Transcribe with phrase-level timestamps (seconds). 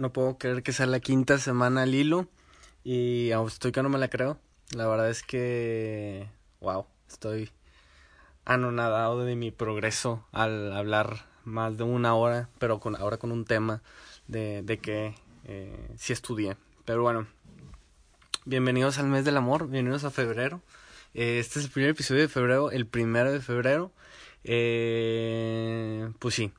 [0.00, 2.26] No puedo creer que sea la quinta semana al hilo
[2.84, 4.38] y aún estoy que no me la creo.
[4.74, 6.26] La verdad es que,
[6.58, 7.50] wow, estoy
[8.46, 13.44] anonadado de mi progreso al hablar más de una hora, pero con, ahora con un
[13.44, 13.82] tema
[14.26, 16.56] de, de que eh, sí estudié.
[16.86, 17.26] Pero bueno,
[18.46, 20.62] bienvenidos al mes del amor, bienvenidos a febrero.
[21.12, 23.92] Eh, este es el primer episodio de febrero, el primero de febrero.
[24.44, 26.52] Eh, pues sí,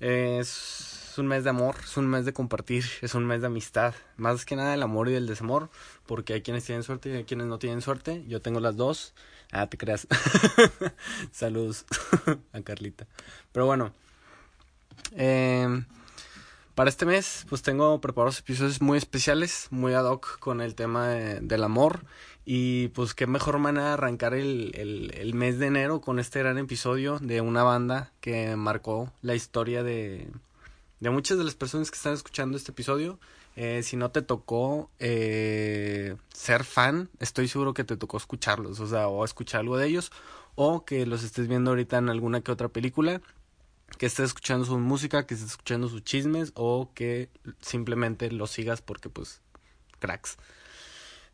[0.00, 3.94] es un mes de amor, es un mes de compartir, es un mes de amistad.
[4.16, 5.70] Más que nada el amor y el desamor,
[6.06, 8.24] porque hay quienes tienen suerte y hay quienes no tienen suerte.
[8.28, 9.14] Yo tengo las dos.
[9.52, 10.06] Ah, te creas.
[11.32, 11.86] Saludos
[12.52, 13.06] a Carlita.
[13.52, 13.92] Pero bueno,
[15.16, 15.84] eh,
[16.74, 21.08] para este mes, pues tengo preparados episodios muy especiales, muy ad hoc con el tema
[21.08, 22.04] del amor.
[22.44, 26.58] Y pues qué mejor manera de arrancar el, el, mes de enero con este gran
[26.58, 30.26] episodio de una banda que marcó la historia de,
[31.00, 33.18] de muchas de las personas que están escuchando este episodio.
[33.56, 38.86] Eh, si no te tocó eh, ser fan, estoy seguro que te tocó escucharlos, o
[38.86, 40.12] sea, o escuchar algo de ellos,
[40.54, 43.20] o que los estés viendo ahorita en alguna que otra película,
[43.98, 47.28] que estés escuchando su música, que estés escuchando sus chismes, o que
[47.60, 49.40] simplemente los sigas porque, pues,
[49.98, 50.36] cracks.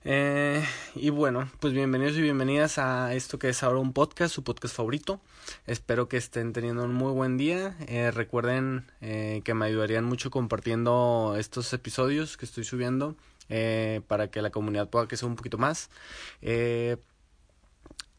[0.08, 4.44] Eh, y bueno, pues bienvenidos y bienvenidas a esto que es ahora un podcast, su
[4.44, 5.20] podcast favorito.
[5.66, 7.76] Espero que estén teniendo un muy buen día.
[7.88, 13.16] Eh, recuerden eh, que me ayudarían mucho compartiendo estos episodios que estoy subiendo
[13.48, 15.90] eh, para que la comunidad pueda crecer un poquito más.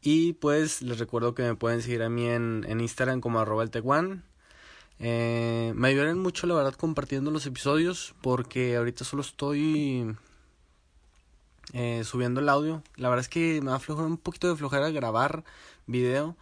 [0.02, 3.64] Y pues les recuerdo que me pueden seguir a mí en, en Instagram como arroba
[3.64, 4.26] el teguan.
[5.00, 10.16] Eh, me ayudarían mucho la verdad compartiendo los episodios porque ahorita solo estoy
[11.74, 12.84] eh, subiendo el audio.
[12.96, 15.44] La verdad es que me va a un poquito de flojera grabar
[15.86, 16.36] video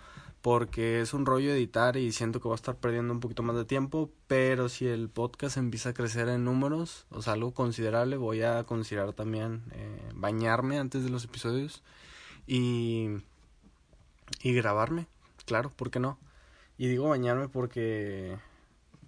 [0.46, 3.56] porque es un rollo editar y siento que voy a estar perdiendo un poquito más
[3.56, 8.16] de tiempo, pero si el podcast empieza a crecer en números, o sea, algo considerable,
[8.18, 11.82] voy a considerar también eh, bañarme antes de los episodios
[12.46, 13.08] y,
[14.44, 15.08] y grabarme,
[15.46, 16.20] claro, ¿por qué no?
[16.78, 18.38] Y digo bañarme porque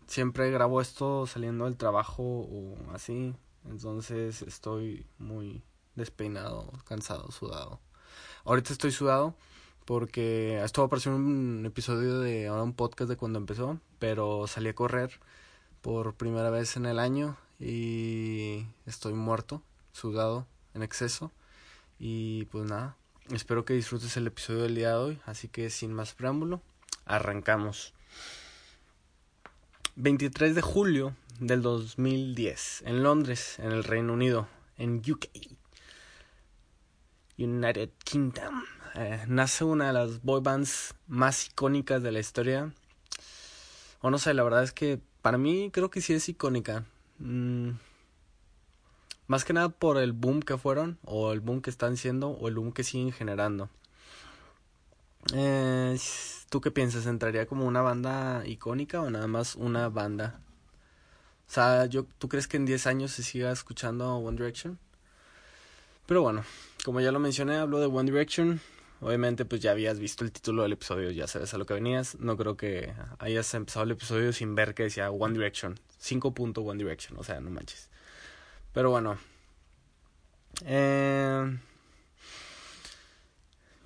[0.08, 3.36] siempre grabo esto saliendo del trabajo o así,
[3.70, 5.62] entonces estoy muy
[5.98, 7.82] despeinado, cansado, sudado.
[8.46, 9.36] Ahorita estoy sudado
[9.84, 14.48] porque esto va a aparecer un episodio de ahora un podcast de cuando empezó, pero
[14.48, 15.20] salí a correr
[15.82, 21.32] por primera vez en el año y estoy muerto, sudado en exceso
[22.00, 22.96] y pues nada,
[23.32, 26.62] espero que disfrutes el episodio del día de hoy, así que sin más preámbulo,
[27.06, 27.94] arrancamos.
[29.96, 34.48] 23 de julio del 2010 en Londres, en el Reino Unido,
[34.78, 35.26] en UK.
[37.38, 38.64] United Kingdom.
[38.96, 42.74] Eh, nace una de las boy bands más icónicas de la historia.
[44.02, 46.86] O no sé, la verdad es que para mí creo que sí es icónica.
[47.20, 47.72] Mm,
[49.28, 52.48] más que nada por el boom que fueron, o el boom que están siendo, o
[52.48, 53.70] el boom que siguen generando.
[55.34, 55.98] Eh,
[56.50, 57.06] ¿Tú qué piensas?
[57.06, 60.40] ¿Entraría como una banda icónica o nada más una banda?
[61.48, 64.80] O sea, yo, ¿tú crees que en 10 años se siga escuchando One Direction?
[66.08, 66.44] Pero bueno,
[66.84, 68.60] como ya lo mencioné, hablo de One Direction.
[69.02, 72.18] Obviamente, pues ya habías visto el título del episodio, ya sabes a lo que venías.
[72.20, 75.80] No creo que hayas empezado el episodio sin ver que decía One Direction.
[76.00, 76.34] 5.
[76.38, 77.90] One Direction, o sea, no manches.
[78.74, 79.18] Pero bueno.
[80.66, 81.58] Eh...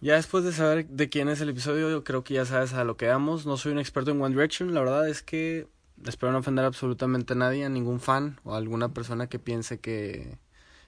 [0.01, 2.83] Ya después de saber de quién es el episodio, yo creo que ya sabes a
[2.83, 3.45] lo que vamos.
[3.45, 5.67] No soy un experto en One Direction, la verdad es que
[6.05, 9.79] espero no ofender absolutamente a nadie, a ningún fan o a alguna persona que piense
[9.79, 10.39] que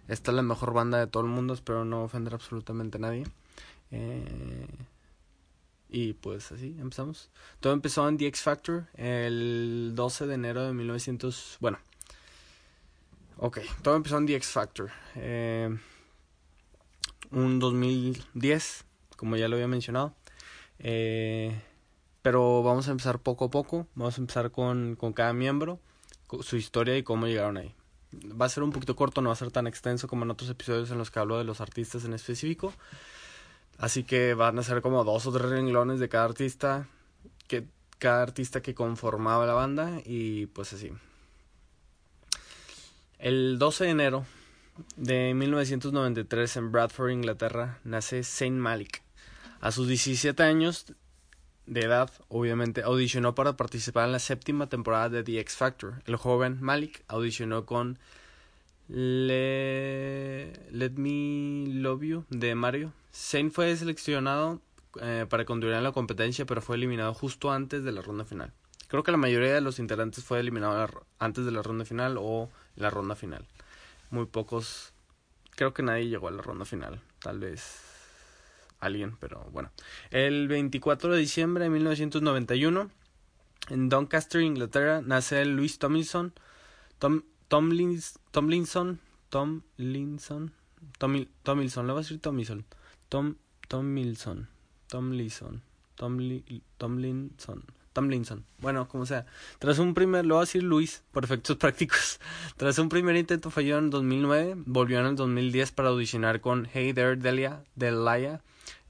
[0.07, 3.23] esta es la mejor banda de todo el mundo, espero no ofender absolutamente a nadie.
[3.91, 4.67] Eh,
[5.89, 7.29] y pues así, empezamos.
[7.59, 11.57] Todo empezó en The X Factor el 12 de enero de 1900...
[11.61, 11.77] Bueno.
[13.37, 14.91] Ok, todo empezó en The X Factor.
[15.15, 15.77] Eh,
[17.31, 18.85] un 2010,
[19.15, 20.13] como ya lo había mencionado.
[20.79, 21.61] Eh,
[22.21, 23.87] pero vamos a empezar poco a poco.
[23.95, 25.79] Vamos a empezar con, con cada miembro,
[26.27, 27.73] con su historia y cómo llegaron ahí
[28.39, 30.49] va a ser un poquito corto, no va a ser tan extenso como en otros
[30.49, 32.73] episodios en los que hablo de los artistas en específico.
[33.77, 36.87] Así que van a ser como dos o tres renglones de cada artista,
[37.47, 37.65] que
[37.99, 40.91] cada artista que conformaba la banda y pues así.
[43.19, 44.25] El 12 de enero
[44.97, 49.01] de 1993 en Bradford, Inglaterra, nace Saint Malik.
[49.61, 50.93] A sus 17 años
[51.65, 56.01] de edad, obviamente, audicionó para participar en la séptima temporada de The X Factor.
[56.05, 57.99] El joven Malik audicionó con
[58.87, 60.53] Le...
[60.71, 62.93] Let Me Love You de Mario.
[63.11, 64.61] Saint fue seleccionado
[65.01, 68.51] eh, para continuar en la competencia, pero fue eliminado justo antes de la ronda final.
[68.87, 72.49] Creo que la mayoría de los integrantes fue eliminado antes de la ronda final o
[72.75, 73.47] la ronda final.
[74.11, 74.93] Muy pocos,
[75.51, 77.01] creo que nadie llegó a la ronda final.
[77.19, 77.92] Tal vez
[78.85, 79.71] alguien, pero bueno.
[80.11, 82.89] El 24 de diciembre de 1991,
[83.69, 86.33] en Doncaster, Inglaterra, nace Luis Tomlinson.
[86.99, 88.99] Tom, Tomlins, Tomlinson.
[89.29, 90.53] Tomlinson.
[90.97, 92.65] Tom, Tomlinson, le voy a decir Tomlinson.
[93.09, 93.35] Tom,
[93.67, 94.47] Tomlinson.
[94.87, 95.61] Tomlinson.
[95.95, 97.63] Tomlinson.
[97.93, 98.43] Tomlinson.
[98.59, 99.25] Bueno, como sea.
[99.59, 102.19] Tras un primer, lo voy a decir Luis, por efectos prácticos.
[102.57, 106.93] Tras un primer intento falló en 2009, volvió en el 2010 para audicionar con Hey
[106.93, 108.41] There Delia, Delia,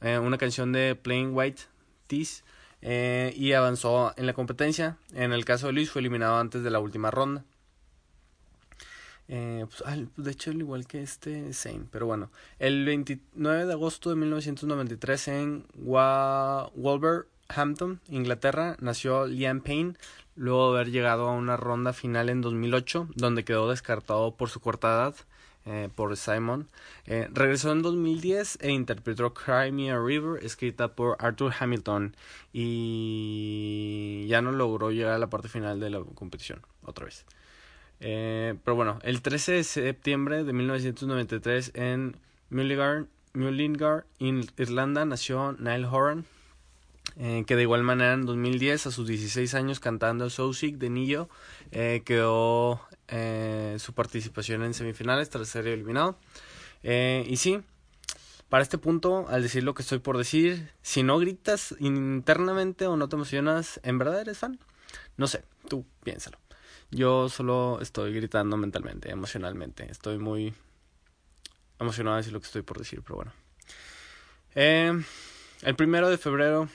[0.03, 1.63] eh, una canción de Plain White
[2.07, 2.43] Tees,
[2.85, 4.97] eh, y avanzó en la competencia.
[5.13, 7.45] En el caso de Luis fue eliminado antes de la última ronda.
[9.29, 12.29] Eh, pues, de hecho, igual que este Zane, pero bueno.
[12.59, 19.93] El 29 de agosto de 1993 en Wolver Hampton, Inglaterra, nació Liam Payne,
[20.35, 24.59] luego de haber llegado a una ronda final en 2008, donde quedó descartado por su
[24.59, 25.15] corta edad
[25.65, 26.67] eh, por Simon.
[27.05, 32.17] Eh, regresó en 2010 e interpretó Cry Me a River, escrita por Arthur Hamilton,
[32.51, 37.25] y ya no logró llegar a la parte final de la competición, otra vez.
[38.01, 42.17] Eh, pero bueno, el 13 de septiembre de 1993 en
[42.49, 46.25] Mullingar, Mullingar Irlanda, nació Niall Horan,
[47.15, 51.29] que de igual manera en 2010, a sus 16 años cantando So Sick de Nillo,
[51.71, 52.81] quedó
[53.15, 56.17] eh, su participación en semifinales tras ser eliminado.
[56.81, 57.61] Eh, y sí,
[58.49, 62.97] para este punto, al decir lo que estoy por decir, si no gritas internamente o
[62.97, 64.57] no te emocionas, ¿en verdad eres fan?
[65.15, 66.39] No sé, tú piénsalo.
[66.89, 69.91] Yo solo estoy gritando mentalmente, emocionalmente.
[69.91, 70.55] Estoy muy
[71.79, 73.33] emocionado de decir lo que estoy por decir, pero bueno.
[74.55, 75.03] Eh,
[75.61, 76.67] el primero de febrero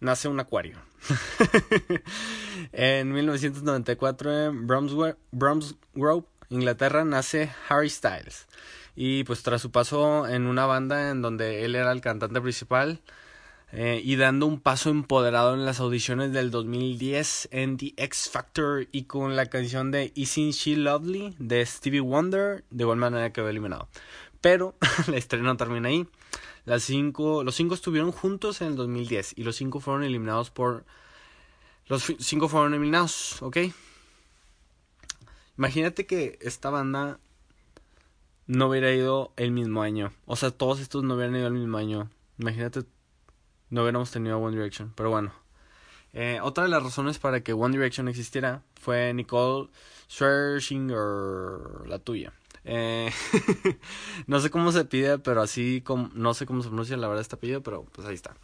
[0.00, 0.78] nace un acuario.
[2.72, 8.46] en 1994 en Bromsgrove, Inglaterra, nace Harry Styles.
[8.94, 13.02] Y pues tras su paso en una banda en donde él era el cantante principal
[13.72, 18.86] eh, y dando un paso empoderado en las audiciones del 2010 en The X Factor
[18.92, 23.48] y con la canción de Isn't She Lovely de Stevie Wonder, de igual manera quedó
[23.48, 23.88] eliminado.
[24.40, 24.76] Pero
[25.08, 26.06] la estreno no termina ahí.
[26.66, 30.84] Las cinco, los cinco estuvieron juntos en el 2010 y los cinco fueron eliminados por...
[31.86, 33.58] Los cinco fueron eliminados, ¿ok?
[35.56, 37.20] Imagínate que esta banda
[38.46, 40.12] no hubiera ido el mismo año.
[40.26, 42.10] O sea, todos estos no hubieran ido el mismo año.
[42.38, 42.82] Imagínate,
[43.70, 44.92] no hubiéramos tenido One Direction.
[44.96, 45.32] Pero bueno.
[46.12, 49.68] Eh, otra de las razones para que One Direction existiera fue Nicole
[50.08, 52.32] Scherzinger, la tuya.
[52.68, 53.12] Eh,
[54.26, 57.22] no sé cómo se pide, pero así como, no sé cómo se pronuncia la verdad
[57.22, 58.34] este apellido, pero pues ahí está.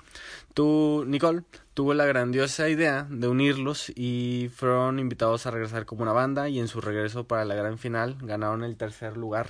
[0.54, 1.42] Tú, Nicole,
[1.74, 6.60] tuvo la grandiosa idea de unirlos y fueron invitados a regresar como una banda y
[6.60, 9.48] en su regreso para la gran final ganaron el tercer lugar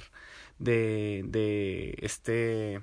[0.59, 2.81] de, de este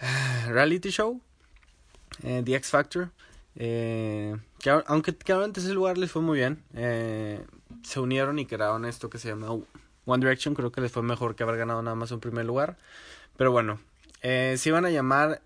[0.48, 1.20] reality show,
[2.22, 3.10] eh, The X Factor.
[3.60, 6.62] Eh, que, aunque en tercer lugar les fue muy bien.
[6.74, 7.44] Eh,
[7.82, 9.48] se unieron y crearon esto que se llama
[10.08, 12.78] One Direction creo que les fue mejor que haber ganado nada más un primer lugar.
[13.36, 13.78] Pero bueno,
[14.22, 15.42] eh, se iban a llamar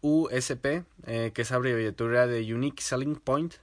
[0.00, 3.54] USP, eh, que es abreviatura de Unique Selling Point.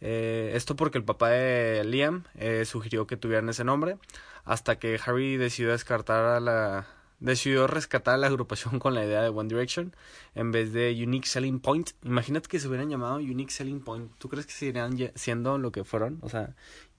[0.00, 3.96] Eh, esto porque el papá de Liam eh, sugirió que tuvieran ese nombre,
[4.44, 6.86] hasta que Harry decidió descartar a la
[7.20, 9.92] decidió rescatar a la agrupación con la idea de One Direction
[10.36, 11.90] en vez de Unique Selling Point.
[12.04, 14.12] Imagínate que se hubieran llamado Unique Selling Point.
[14.18, 16.18] ¿Tú crees que seguirían siendo lo que fueron?
[16.22, 16.54] O sea,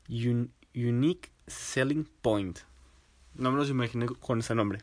[0.10, 2.60] Unique Selling Point.
[3.36, 4.79] No me los imaginé con ese nombre.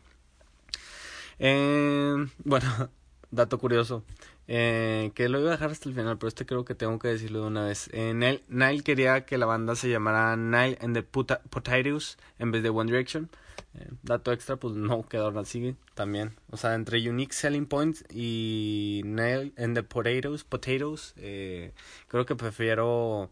[1.38, 2.90] Eh, bueno,
[3.30, 4.04] dato curioso.
[4.48, 7.08] Eh, que lo iba a dejar hasta el final, pero este creo que tengo que
[7.08, 7.90] decirlo de una vez.
[7.92, 12.70] Eh, Nile, quería que la banda se llamara Nile and the Potatoes en vez de
[12.70, 13.28] One Direction.
[13.74, 16.36] Eh, dato extra, pues no quedó así también.
[16.50, 21.72] O sea, entre Unique Selling Point y Nile and the Potatoes, potatoes eh,
[22.08, 23.30] creo que prefiero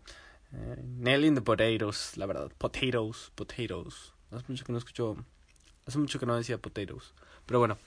[0.99, 2.51] Nail in the Potatoes, la verdad.
[2.59, 4.14] Potatoes, potatoes.
[4.35, 5.17] Hace mucho que no escucho.
[5.87, 7.13] Hace mucho que no decía potatoes.
[7.47, 7.79] Pero bueno.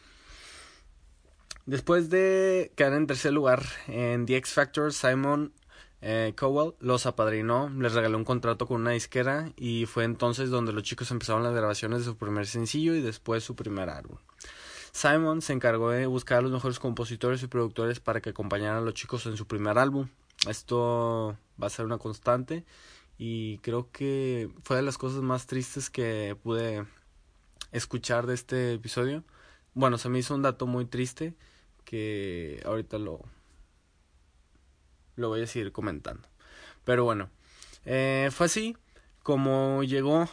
[1.65, 5.51] Después de quedar en tercer lugar en The X Factor, Simon
[6.01, 10.71] eh, Cowell los apadrinó, les regaló un contrato con una disquera y fue entonces donde
[10.71, 14.17] los chicos empezaron las grabaciones de su primer sencillo y después su primer álbum.
[14.93, 18.81] Simon se encargó de buscar a los mejores compositores y productores para que acompañaran a
[18.81, 20.07] los chicos en su primer álbum.
[20.47, 22.63] Esto va a ser una constante
[23.17, 26.85] y creo que fue de las cosas más tristes que pude
[27.71, 29.23] escuchar de este episodio.
[29.73, 31.33] Bueno, se me hizo un dato muy triste
[31.83, 33.21] que ahorita lo,
[35.15, 36.27] lo voy a seguir comentando.
[36.85, 37.29] Pero bueno,
[37.85, 38.77] eh, fue así
[39.23, 40.29] como llegó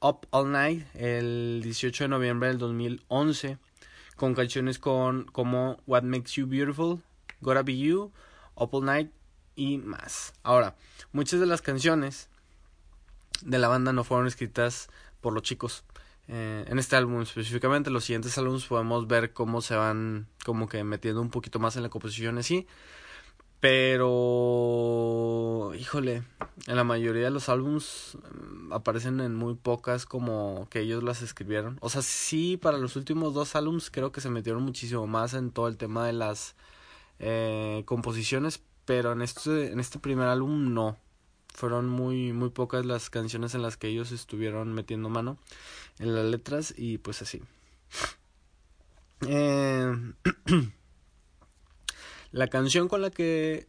[0.00, 3.58] Up All Night el 18 de noviembre del 2011
[4.16, 7.00] con canciones con, como What Makes You Beautiful,
[7.40, 8.12] Gotta Be You,
[8.54, 9.10] Up All Night
[9.56, 10.32] y más.
[10.42, 10.76] Ahora,
[11.12, 12.28] muchas de las canciones
[13.42, 14.88] de la banda no fueron escritas
[15.20, 15.84] por los chicos.
[16.28, 20.84] Eh, en este álbum específicamente, los siguientes álbumes podemos ver cómo se van como que
[20.84, 22.66] metiendo un poquito más en la composición así.
[23.60, 24.12] Pero,
[25.78, 26.22] híjole,
[26.66, 31.20] en la mayoría de los álbums mm, aparecen en muy pocas como que ellos las
[31.20, 31.76] escribieron.
[31.82, 35.50] O sea, sí, para los últimos dos álbums creo que se metieron muchísimo más en
[35.50, 36.56] todo el tema de las
[37.18, 40.98] eh, composiciones, pero en este, en este primer álbum no.
[41.54, 45.38] Fueron muy, muy pocas las canciones en las que ellos estuvieron metiendo mano
[46.00, 47.40] en las letras y pues así.
[49.28, 49.94] Eh...
[52.32, 53.68] La canción con la que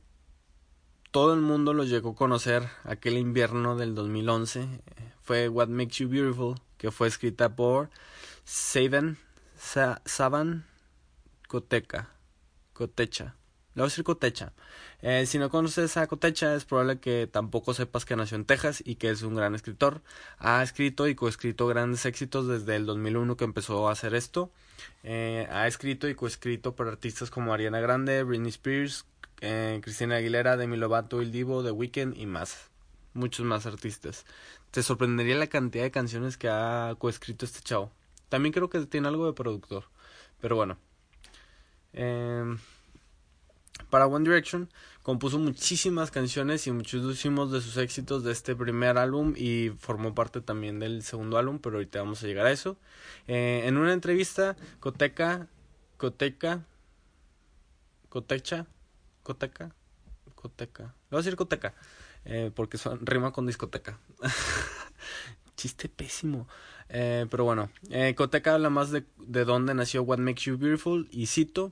[1.12, 4.82] todo el mundo los llegó a conocer aquel invierno del 2011
[5.22, 7.92] fue What Makes You Beautiful, que fue escrita por
[8.44, 9.20] Saban,
[9.56, 10.66] Saban
[11.48, 12.10] Coteca,
[12.74, 13.36] Cotecha.
[13.74, 14.51] Le voy a decir Cotecha.
[15.01, 18.84] Eh, si no conoces a Cotecha, es probable que tampoco sepas que nació en Texas
[18.86, 20.01] y que es un gran escritor.
[20.40, 24.51] Ha escrito y coescrito grandes éxitos desde el 2001 que empezó a hacer esto.
[25.04, 29.06] Eh, ha escrito y coescrito por artistas como Ariana Grande, Britney Spears,
[29.40, 32.70] eh, Cristina Aguilera, Demi Lovato, El Divo, The Weeknd y más.
[33.13, 34.25] Muchos más artistas.
[34.72, 37.92] Te sorprendería la cantidad de canciones que ha coescrito este chavo.
[38.28, 39.86] También creo que tiene algo de productor.
[40.42, 40.78] Pero bueno.
[41.94, 42.44] Eh,
[43.92, 44.68] para One Direction
[45.04, 50.42] compuso muchísimas canciones y muchísimos de sus éxitos de este primer álbum y formó parte
[50.42, 52.78] también del segundo álbum, pero ahorita vamos a llegar a eso.
[53.28, 55.48] Eh, en una entrevista, Coteca,
[55.98, 56.66] Coteca,
[58.10, 58.66] Cotecha,
[59.24, 59.76] Coteca,
[60.36, 61.74] Coteca, le voy a decir Coteca,
[62.26, 64.00] eh, porque son, rima con discoteca.
[65.56, 66.48] Chiste pésimo.
[66.90, 71.08] Eh, pero bueno, eh, Coteca habla más de, de dónde nació What Makes You Beautiful
[71.12, 71.72] y cito,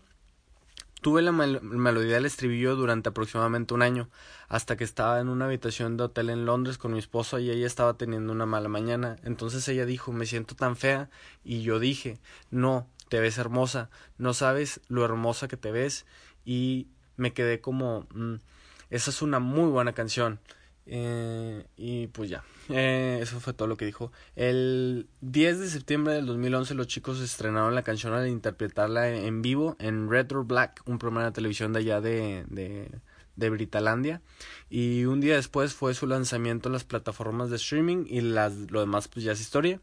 [1.02, 4.10] Tuve la melodía del estribillo durante aproximadamente un año,
[4.50, 7.66] hasta que estaba en una habitación de hotel en Londres con mi esposo y ella
[7.66, 9.16] estaba teniendo una mala mañana.
[9.24, 11.10] Entonces ella dijo, me siento tan fea.
[11.46, 12.20] Y yo dije,
[12.52, 16.06] no, te ves hermosa, no sabes lo hermosa que te ves.
[16.44, 18.36] Y me quedé como, mm,
[18.90, 20.40] esa es una muy buena canción.
[20.92, 24.12] Eh, y pues ya, eh, eso fue todo lo que dijo.
[24.36, 29.76] El 10 de septiembre del 2011 los chicos estrenaron la canción al interpretarla en vivo
[29.80, 32.90] en Retro Black, un programa de televisión de allá de, de,
[33.36, 34.24] de Britalandia.
[34.68, 38.80] Y un día después fue su lanzamiento en las plataformas de streaming y las, lo
[38.80, 39.80] demás pues ya es historia.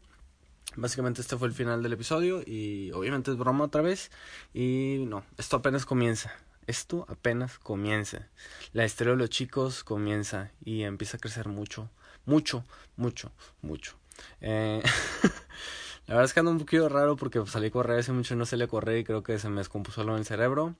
[0.75, 4.11] Básicamente este fue el final del episodio y obviamente es broma otra vez.
[4.53, 6.33] Y no, esto apenas comienza.
[6.67, 8.27] Esto apenas comienza.
[8.73, 11.89] La historia de los chicos comienza y empieza a crecer mucho,
[12.25, 12.65] mucho,
[12.97, 13.31] mucho,
[13.61, 13.93] mucho.
[14.41, 14.83] Eh,
[16.07, 18.37] la verdad es que ando un poquito raro porque salí a correr hace mucho y
[18.37, 20.75] no salí a correr y creo que se me descompuso algo en el cerebro.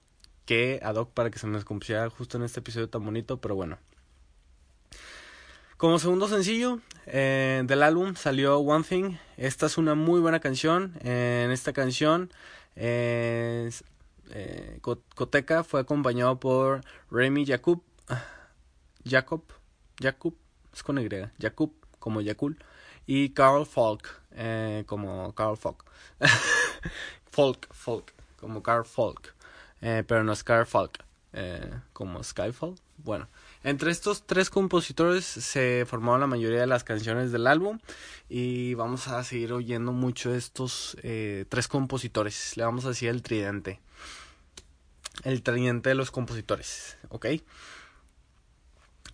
[0.45, 3.55] Que ad hoc para que se me descompusiera justo en este episodio tan bonito, pero
[3.55, 3.77] bueno.
[5.77, 9.15] Como segundo sencillo eh, del álbum salió One Thing.
[9.37, 10.99] Esta es una muy buena canción.
[11.01, 12.29] en esta canción
[12.75, 13.69] eh,
[14.31, 16.81] eh, Coteca fue acompañado por
[17.11, 17.81] Remy Jacob,
[19.05, 19.43] Jacob,
[20.01, 20.35] Jacob,
[20.73, 22.57] es con Y, Jacob como Yakul
[23.05, 25.83] y Carl Falk eh, como Carl Falk,
[27.31, 29.33] Folk, Folk como Carl Falk,
[29.81, 31.03] eh, pero no es Carl Falk
[31.33, 32.75] eh, como Skyfall.
[32.97, 33.27] Bueno,
[33.63, 37.79] entre estos tres compositores se formaron la mayoría de las canciones del álbum
[38.29, 42.55] y vamos a seguir oyendo mucho de estos eh, tres compositores.
[42.57, 43.79] Le vamos a decir el tridente
[45.23, 47.27] el tridente de los compositores, ¿ok?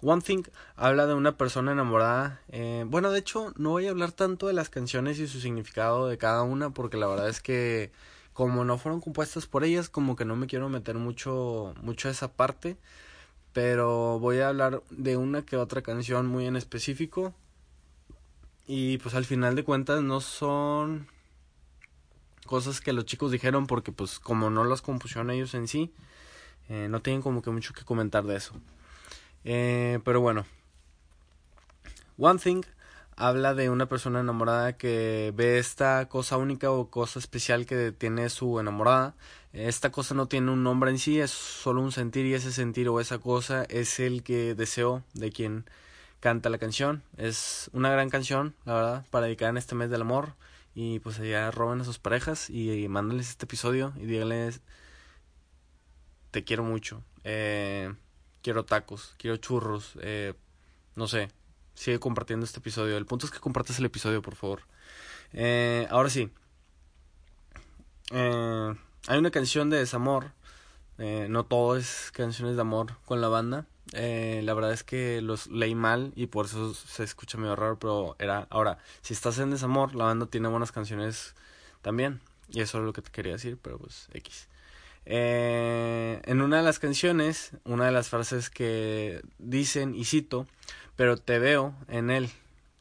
[0.02, 0.44] One Thing
[0.76, 2.42] habla de una persona enamorada.
[2.50, 6.08] Eh, bueno, de hecho, no voy a hablar tanto de las canciones y su significado
[6.08, 7.92] de cada una, porque la verdad es que
[8.34, 12.12] como no fueron compuestas por ellas, como que no me quiero meter mucho, mucho a
[12.12, 12.78] esa parte.
[13.54, 17.34] Pero voy a hablar de una que otra canción muy en específico.
[18.68, 21.08] Y pues al final de cuentas no son
[22.46, 25.94] cosas que los chicos dijeron porque pues como no las compusieron ellos en sí,
[26.70, 28.54] eh, no tienen como que mucho que comentar de eso.
[29.44, 30.46] Eh, pero bueno.
[32.18, 32.64] One Thing
[33.16, 38.30] habla de una persona enamorada que ve esta cosa única o cosa especial que tiene
[38.30, 39.16] su enamorada.
[39.54, 42.90] Esta cosa no tiene un nombre en sí, es solo un sentir y ese sentir
[42.90, 45.66] o esa cosa es el que deseo de quien
[46.20, 47.04] canta la canción.
[47.18, 50.34] Es una gran canción, la verdad, para dedicar en este mes del amor.
[50.74, 54.62] Y pues allá roben a sus parejas y, mándenles este episodio y díganles,
[56.32, 57.94] te quiero mucho, eh,
[58.42, 60.34] quiero tacos, quiero churros, eh,
[60.96, 61.30] no sé,
[61.76, 62.98] sigue compartiendo este episodio.
[62.98, 64.62] El punto es que compartas el episodio, por favor.
[65.32, 66.32] Eh, ahora sí.
[68.12, 68.76] Eh,
[69.08, 70.32] hay una canción de desamor.
[71.00, 73.66] Eh, no todo es canciones de amor con la banda.
[73.94, 77.78] Eh, la verdad es que los leí mal y por eso se escucha medio raro,
[77.80, 78.48] pero era...
[78.50, 81.36] Ahora, si estás en desamor, la banda tiene buenas canciones
[81.82, 82.22] también.
[82.50, 84.48] Y eso es lo que te quería decir, pero pues X.
[85.06, 90.48] Eh, en una de las canciones, una de las frases que dicen, y cito,
[90.96, 92.30] pero te veo en él,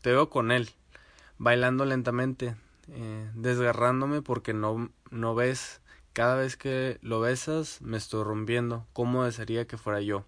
[0.03, 0.71] te veo con él,
[1.39, 2.55] bailando lentamente,
[2.89, 5.81] eh, desgarrándome porque no, no ves,
[6.13, 10.25] cada vez que lo besas me estoy rompiendo, ¿cómo desearía que fuera yo?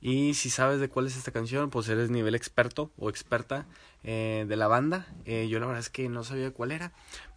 [0.00, 3.66] Y si sabes de cuál es esta canción, pues eres nivel experto o experta
[4.02, 5.06] eh, de la banda.
[5.26, 6.92] Eh, yo la verdad es que no sabía cuál era,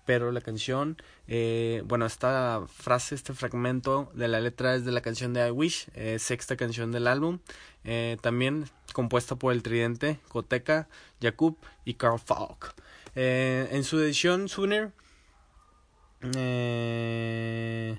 [0.05, 5.01] pero la canción, eh, bueno, esta frase, este fragmento de la letra es de la
[5.01, 7.39] canción de I Wish, eh, sexta canción del álbum,
[8.21, 10.87] también compuesta por el tridente Koteka,
[11.21, 12.73] Jakub y Carl Falk.
[13.13, 14.91] En su edición Sooner,
[16.21, 17.97] eh,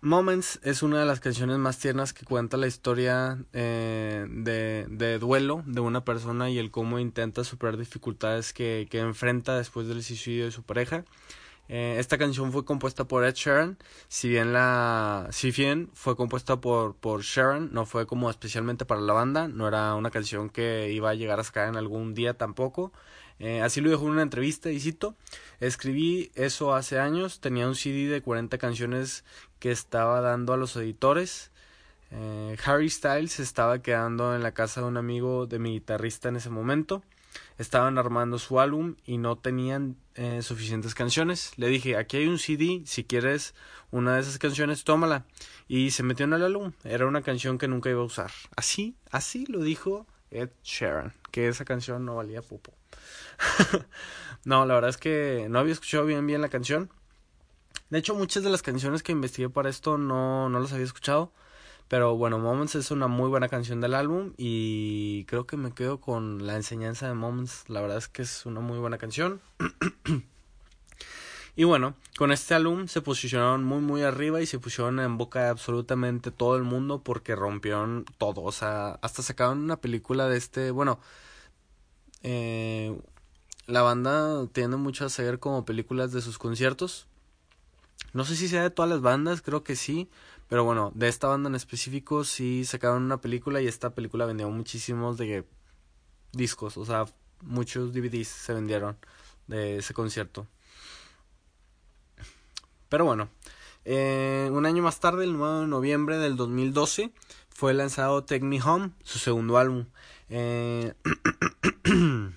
[0.00, 5.18] Moments es una de las canciones más tiernas que cuenta la historia eh, de, de,
[5.18, 10.04] duelo de una persona y el cómo intenta superar dificultades que, que enfrenta después del
[10.04, 11.04] suicidio de su pareja.
[11.68, 13.76] Eh, esta canción fue compuesta por Ed Sheeran,
[14.08, 19.02] si bien la, si bien fue compuesta por por Sheeran, no fue como especialmente para
[19.02, 22.34] la banda, no era una canción que iba a llegar a sacar en algún día
[22.34, 22.92] tampoco.
[23.40, 25.14] Eh, así lo dijo en una entrevista y cito,
[25.60, 29.24] escribí eso hace años, tenía un CD de 40 canciones
[29.58, 31.50] que estaba dando a los editores.
[32.10, 36.36] Eh, Harry Styles estaba quedando en la casa de un amigo de mi guitarrista en
[36.36, 37.02] ese momento.
[37.58, 41.52] Estaban armando su álbum y no tenían eh, suficientes canciones.
[41.56, 43.54] Le dije, aquí hay un CD, si quieres
[43.90, 45.26] una de esas canciones, tómala.
[45.66, 46.72] Y se metió en el álbum.
[46.84, 48.30] Era una canción que nunca iba a usar.
[48.56, 52.77] Así, así lo dijo Ed Sheeran, que esa canción no valía popo.
[54.44, 56.90] no, la verdad es que no había escuchado bien bien la canción.
[57.90, 61.32] De hecho, muchas de las canciones que investigué para esto no, no las había escuchado.
[61.88, 66.00] Pero bueno, Moments es una muy buena canción del álbum y creo que me quedo
[66.00, 67.64] con la enseñanza de Moments.
[67.68, 69.40] La verdad es que es una muy buena canción.
[71.56, 75.44] y bueno, con este álbum se posicionaron muy muy arriba y se pusieron en boca
[75.44, 78.42] de absolutamente todo el mundo porque rompieron todo.
[78.42, 81.00] O sea, hasta sacaron una película de este, bueno,
[82.22, 82.98] eh,
[83.66, 87.06] la banda tiene mucho a hacer como películas de sus conciertos.
[88.12, 90.08] No sé si sea de todas las bandas, creo que sí.
[90.48, 94.48] Pero bueno, de esta banda en específico sí sacaron una película y esta película vendió
[94.48, 95.44] muchísimos de
[96.32, 96.78] discos.
[96.78, 97.04] O sea,
[97.42, 98.96] muchos DVDs se vendieron
[99.46, 100.46] de ese concierto.
[102.88, 103.28] Pero bueno,
[103.84, 107.12] eh, un año más tarde, el 9 de noviembre del 2012,
[107.58, 109.86] fue lanzado Take Me Home, su segundo álbum.
[110.28, 110.94] Eh,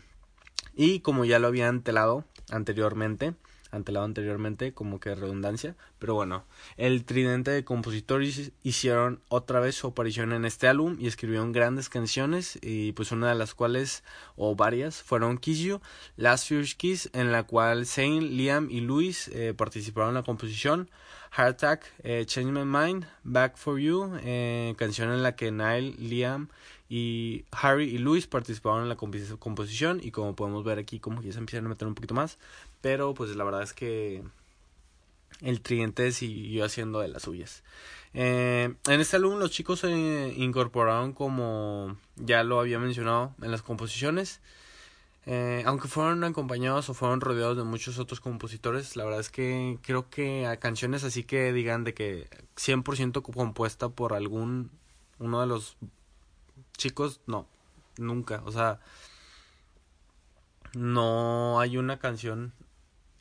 [0.75, 3.35] y como ya lo habían telado anteriormente,
[3.69, 9.85] antelado anteriormente, como que redundancia, pero bueno, el tridente de compositores hicieron otra vez su
[9.85, 14.03] aparición en este álbum y escribieron grandes canciones y pues una de las cuales,
[14.35, 15.81] o varias, fueron Kiss You,
[16.17, 20.89] Last Fierce Kiss, en la cual Zane, Liam y Luis eh, participaron en la composición,
[21.31, 25.95] Heart Attack, eh, Change My Mind, Back For You, eh, canción en la que Nile,
[25.97, 26.49] Liam
[26.89, 31.31] y Harry y Luis participaron en la composición y como podemos ver aquí como ya
[31.31, 32.37] se empiezan a meter un poquito más
[32.81, 34.23] pero pues la verdad es que
[35.39, 37.63] el tridente siguió haciendo de las suyas.
[38.13, 39.89] Eh, en este álbum los chicos se
[40.35, 44.41] incorporaron como ya lo había mencionado en las composiciones
[45.25, 49.77] eh, aunque fueron acompañados o fueron rodeados de muchos otros compositores, la verdad es que
[49.83, 54.71] creo que a canciones así que digan de que 100% compuesta por algún
[55.19, 55.77] uno de los
[56.77, 57.47] chicos, no,
[57.97, 58.79] nunca, o sea,
[60.73, 62.53] no hay una canción,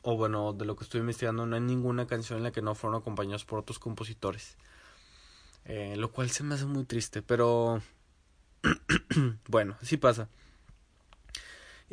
[0.01, 2.75] o bueno, de lo que estoy investigando, no hay ninguna canción en la que no
[2.75, 4.57] fueron acompañados por otros compositores.
[5.65, 7.81] Eh, lo cual se me hace muy triste, pero
[9.47, 10.27] bueno, así pasa.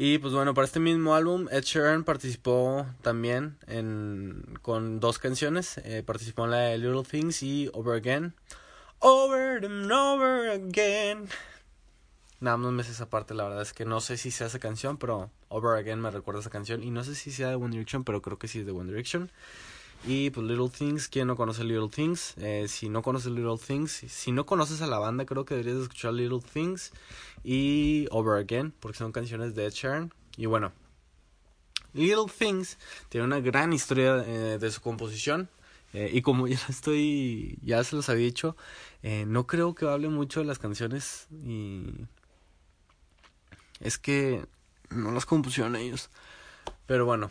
[0.00, 5.78] Y pues bueno, para este mismo álbum, Ed Sheeran participó también en, con dos canciones.
[5.78, 8.32] Eh, participó en la de Little Things y Over Again.
[9.00, 11.28] Over and over again.
[12.38, 14.60] Nada más me sé esa parte, la verdad es que no sé si sea esa
[14.60, 16.84] canción, pero Over Again me recuerda esa canción.
[16.84, 18.92] Y no sé si sea de One Direction, pero creo que sí es de One
[18.92, 19.32] Direction.
[20.06, 22.34] Y pues Little Things, ¿quién no conoce Little Things?
[22.38, 25.82] Eh, si no conoces Little Things, si no conoces a la banda, creo que deberías
[25.82, 26.92] escuchar Little Things
[27.42, 30.14] y Over Again, porque son canciones de Ed Sheeran.
[30.36, 30.72] Y bueno,
[31.92, 35.48] Little Things tiene una gran historia eh, de su composición.
[35.92, 38.56] Eh, y como ya estoy, ya se los había dicho,
[39.02, 41.26] no creo que hable mucho de las canciones.
[41.44, 41.86] Y
[43.80, 44.46] es que
[44.90, 46.10] no las compusieron ellos.
[46.86, 47.30] Pero bueno,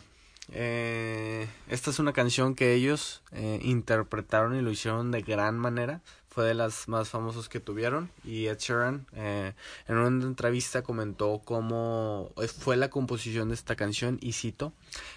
[0.50, 6.00] eh, esta es una canción que ellos eh, interpretaron y lo hicieron de gran manera.
[6.28, 8.10] Fue de las más famosas que tuvieron.
[8.24, 9.54] Y Ed Sheeran eh,
[9.88, 14.18] en una entrevista comentó cómo fue la composición de esta canción.
[14.20, 14.72] Y cito: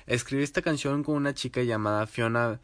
[0.07, 2.59] Escribí esta canción con una chica llamada Fiona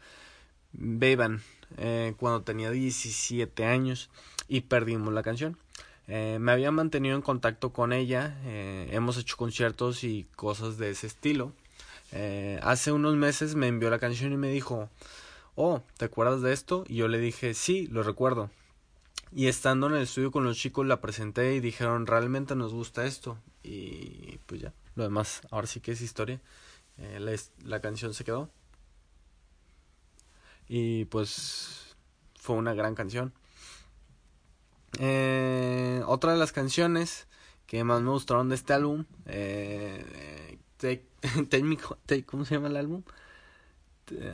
[0.72, 1.40] Bevan
[1.78, 4.10] eh, cuando tenía 17 años
[4.48, 5.56] y perdimos la canción.
[6.08, 11.06] Eh, me había mantenido en contacto con ella, hemos hecho conciertos y cosas de ese
[11.06, 11.52] estilo.
[12.12, 14.88] Eh, hace unos meses me envió la canción y me dijo,
[15.54, 16.84] oh, ¿te acuerdas de esto?
[16.88, 18.50] Y yo le dije, sí, lo recuerdo.
[19.32, 23.04] Y estando en el estudio con los chicos la presenté y dijeron, realmente nos gusta
[23.04, 23.38] esto.
[23.62, 26.40] Y pues ya, lo demás, ahora sí que es historia.
[26.96, 28.50] Eh, la, canción se quedó.
[30.68, 31.96] Y pues
[32.34, 33.32] fue una gran canción.
[34.98, 37.26] Eh, otra de las canciones
[37.66, 40.58] que más me gustaron de este álbum, eh,
[41.50, 41.76] Take Me
[42.06, 43.02] Take, ¿cómo se llama el álbum?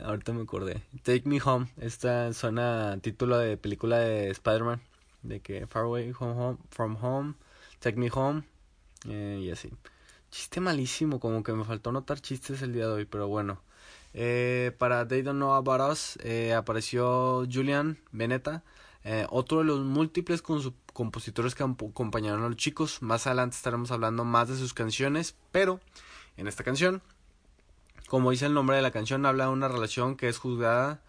[0.03, 0.81] ahorita me acordé.
[1.03, 1.67] Take Me Home.
[1.77, 4.81] Esta suena título de película de Spider-Man.
[5.23, 7.33] De que Far Away home, From Home,
[7.79, 8.43] Take Me Home.
[9.07, 9.71] Eh, y así.
[10.31, 13.61] Chiste malísimo, como que me faltó notar chistes el día de hoy, pero bueno.
[14.13, 18.63] Eh, para They Don't Know About Us eh, apareció Julian Veneta.
[19.03, 23.01] Eh, otro de los múltiples compositores que acompañaron a los chicos.
[23.01, 25.79] Más adelante estaremos hablando más de sus canciones, pero
[26.37, 27.01] en esta canción
[28.07, 31.01] como dice el nombre de la canción, habla de una relación que es juzgada.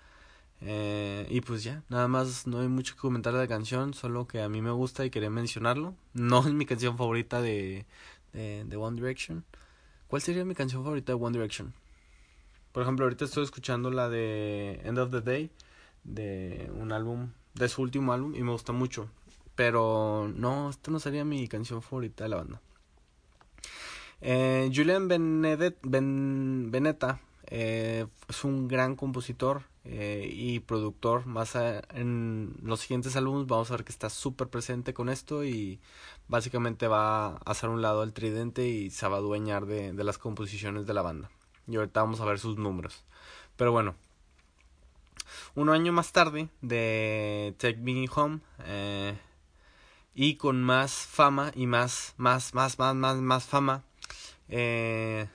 [0.63, 4.27] Eh, y pues ya, nada más no hay mucho que comentar de la canción, solo
[4.27, 5.95] que a mí me gusta y quería mencionarlo.
[6.15, 7.85] No es mi canción favorita de,
[8.33, 9.45] de, de One Direction.
[10.09, 11.75] ¿Cuál sería mi canción favorita de One Direction?
[12.73, 15.51] Por ejemplo, ahorita estoy escuchando la de End of the Day,
[16.05, 19.09] de un álbum, de su último álbum, y me gusta mucho.
[19.55, 22.61] Pero no, esta no sería mi canción favorita de la banda.
[24.21, 31.27] Eh, Julian Benedet, ben, Benetta eh, es un gran compositor eh, y productor.
[31.27, 35.81] Más en los siguientes álbumes vamos a ver que está súper presente con esto y
[36.29, 40.05] básicamente va a hacer un lado el tridente y se va a adueñar de, de
[40.05, 41.31] las composiciones de la banda.
[41.69, 43.05] Y ahorita vamos a ver sus números.
[43.57, 43.95] Pero bueno,
[45.55, 49.19] un año más tarde de Take Me Home eh,
[50.15, 53.83] y con más fama y más, más, más, más, más, más fama
[54.49, 55.27] eh,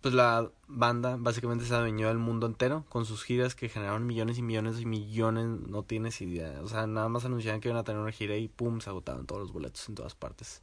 [0.00, 4.36] pues la banda básicamente se adueñó del mundo entero con sus giras que generaron millones
[4.36, 6.60] y millones y millones, no tienes idea.
[6.62, 9.26] O sea, nada más anunciaban que iban a tener una gira y pum, se agotaban
[9.26, 10.60] todos los boletos en todas partes.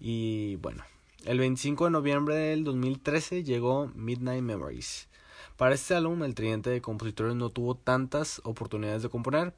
[0.00, 0.84] Y bueno,
[1.24, 5.08] el 25 de noviembre del 2013 llegó Midnight Memories.
[5.56, 9.54] Para este álbum, el tridente de compositores no tuvo tantas oportunidades de componer.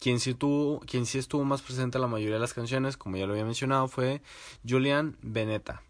[0.00, 3.16] Quien sí, tuvo, quien sí estuvo más presente en la mayoría de las canciones, como
[3.16, 4.22] ya lo había mencionado, fue
[4.68, 5.82] Julian Benetta.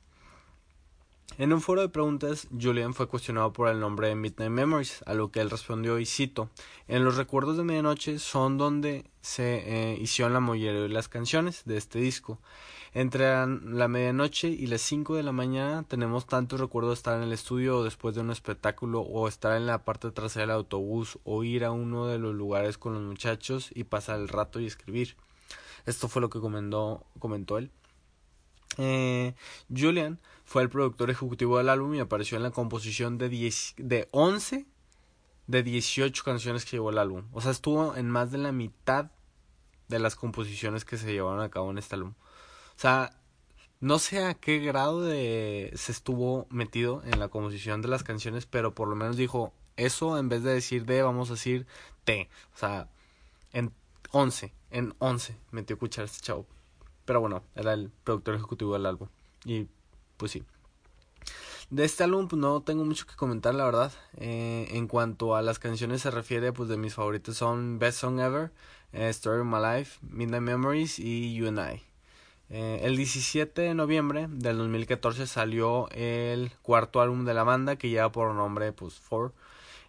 [1.38, 5.12] En un foro de preguntas, Julian fue cuestionado por el nombre de Midnight Memories, a
[5.12, 6.48] lo que él respondió y cito,
[6.88, 11.62] en los recuerdos de medianoche son donde se eh, hicieron la mayoría de las canciones
[11.66, 12.38] de este disco.
[12.94, 17.24] Entre la medianoche y las 5 de la mañana tenemos tantos recuerdos de estar en
[17.24, 21.18] el estudio o después de un espectáculo o estar en la parte trasera del autobús
[21.24, 24.66] o ir a uno de los lugares con los muchachos y pasar el rato y
[24.66, 25.16] escribir.
[25.84, 27.70] Esto fue lo que comentó, comentó él.
[28.78, 29.34] Eh,
[29.68, 34.08] Julian fue el productor ejecutivo del álbum y apareció en la composición de, 10, de
[34.12, 34.66] 11
[35.48, 37.24] de 18 canciones que llevó el álbum.
[37.32, 39.10] O sea, estuvo en más de la mitad
[39.88, 42.14] de las composiciones que se llevaron a cabo en este álbum.
[42.76, 43.18] O sea,
[43.80, 48.46] no sé a qué grado de se estuvo metido en la composición de las canciones,
[48.46, 51.66] pero por lo menos dijo eso en vez de decir D, vamos a decir
[52.04, 52.28] T.
[52.54, 52.88] O sea,
[53.52, 53.72] en
[54.12, 56.46] 11, en 11 metió escuchar este chavo.
[57.04, 59.08] Pero bueno, era el productor ejecutivo del álbum.
[59.44, 59.68] Y
[60.16, 60.44] pues sí.
[61.70, 63.92] De este álbum pues, no tengo mucho que comentar, la verdad.
[64.16, 68.20] Eh, en cuanto a las canciones se refiere, pues de mis favoritos son Best Song
[68.20, 68.52] Ever,
[68.92, 71.82] eh, Story of My Life, Midnight Memories y You and I.
[72.48, 77.88] Eh, el 17 de noviembre del 2014 salió el cuarto álbum de la banda que
[77.88, 79.32] lleva por nombre pues Four.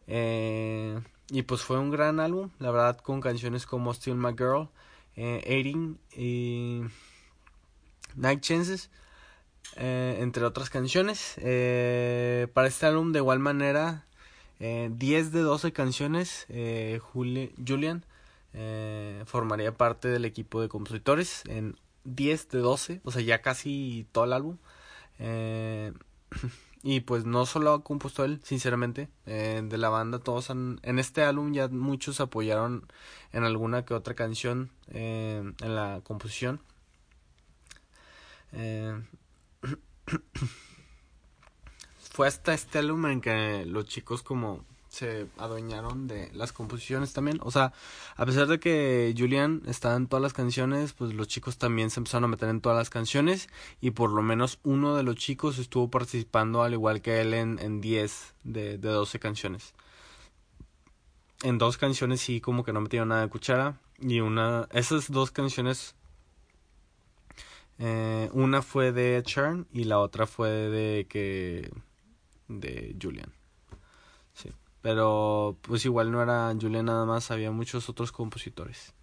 [0.07, 4.69] y pues fue un gran álbum, la verdad, con canciones como Still My Girl,
[5.17, 6.81] eh, y
[8.15, 8.89] Night Chances,
[9.75, 11.35] eh, entre otras canciones.
[11.37, 14.05] Eh, para este álbum, de igual manera,
[14.59, 16.47] 10 de 12 canciones,
[17.01, 18.03] Julian
[19.25, 21.75] formaría parte del equipo de compositores en
[22.05, 24.57] 10 de 12, o sea, ya casi todo el álbum.
[26.89, 30.99] Y pues no solo ha compuesto él, sinceramente, eh, de la banda todos han, en
[30.99, 32.87] este álbum ya muchos apoyaron
[33.33, 36.61] en alguna que otra canción eh, en la composición.
[42.11, 47.39] Fue hasta este álbum en que los chicos como se adueñaron de las composiciones también.
[47.43, 47.73] O sea,
[48.15, 51.99] a pesar de que Julian estaba en todas las canciones, pues los chicos también se
[51.99, 55.59] empezaron a meter en todas las canciones y por lo menos uno de los chicos
[55.59, 59.73] estuvo participando al igual que él en, en 10 de, de 12 canciones.
[61.43, 64.67] En dos canciones sí como que no metieron nada de cuchara y una...
[64.71, 65.93] Esas dos canciones...
[67.79, 71.71] Eh, una fue de Churn y la otra fue de que...
[72.47, 73.31] de Julian.
[74.81, 78.93] Pero pues igual no era Julian nada más, había muchos otros compositores.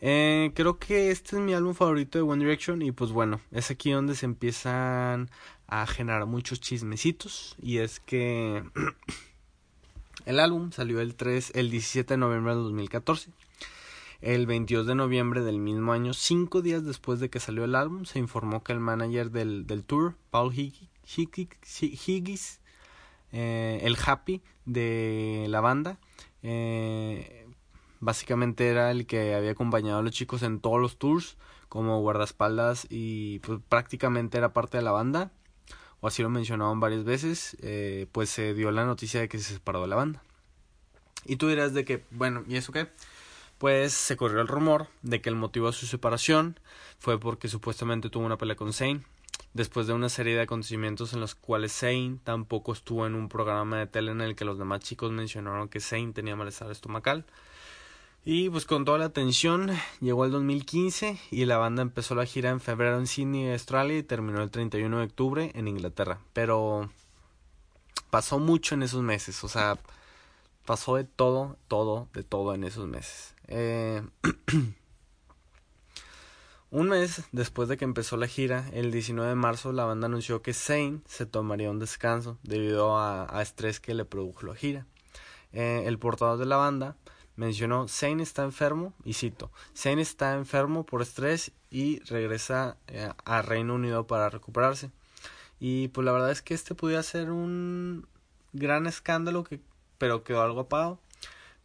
[0.00, 3.70] Eh, creo que este es mi álbum favorito de One Direction y pues bueno, es
[3.70, 5.30] aquí donde se empiezan
[5.68, 8.64] a generar muchos chismecitos y es que
[10.26, 13.30] el álbum salió el 3 el 17 de noviembre de 2014.
[14.20, 18.04] El 22 de noviembre del mismo año, cinco días después de que salió el álbum,
[18.04, 22.60] se informó que el manager del, del tour, Paul Higgis,
[23.32, 25.98] eh, el happy de la banda.
[26.42, 27.46] Eh,
[28.00, 31.36] básicamente era el que había acompañado a los chicos en todos los tours
[31.68, 35.32] como guardaespaldas y pues prácticamente era parte de la banda
[36.00, 39.54] o así lo mencionaban varias veces eh, pues se dio la noticia de que se
[39.54, 40.22] separó de la banda
[41.24, 42.88] y tú dirás de que bueno y eso qué
[43.58, 46.58] pues se corrió el rumor de que el motivo de su separación
[46.98, 49.02] fue porque supuestamente tuvo una pelea con Zane
[49.54, 53.78] después de una serie de acontecimientos en los cuales Zane tampoco estuvo en un programa
[53.78, 57.24] de tele en el que los demás chicos mencionaron que Zane tenía malestar estomacal.
[58.28, 62.50] Y pues con toda la atención llegó el 2015 y la banda empezó la gira
[62.50, 66.18] en febrero en Sydney, Australia y terminó el 31 de octubre en Inglaterra.
[66.32, 66.90] Pero
[68.10, 69.78] pasó mucho en esos meses, o sea,
[70.64, 73.35] pasó de todo, todo, de todo en esos meses.
[73.48, 74.02] Eh...
[76.68, 80.42] Un mes después de que empezó la gira, el 19 de marzo, la banda anunció
[80.42, 84.84] que Zane se tomaría un descanso debido a, estrés que le produjo la gira.
[85.52, 86.96] Eh, el portador de la banda
[87.36, 93.42] mencionó Zane está enfermo y cito Zane está enfermo por estrés y regresa eh, a
[93.42, 94.90] Reino Unido para recuperarse
[95.60, 98.06] y pues la verdad es que este pudiera ser un
[98.52, 99.60] gran escándalo que
[99.98, 100.98] pero quedó algo apagado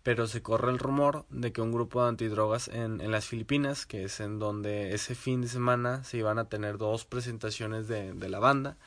[0.03, 3.85] pero se corre el rumor de que un grupo de antidrogas en, en las Filipinas,
[3.85, 8.13] que es en donde ese fin de semana se iban a tener dos presentaciones de,
[8.13, 8.77] de la banda,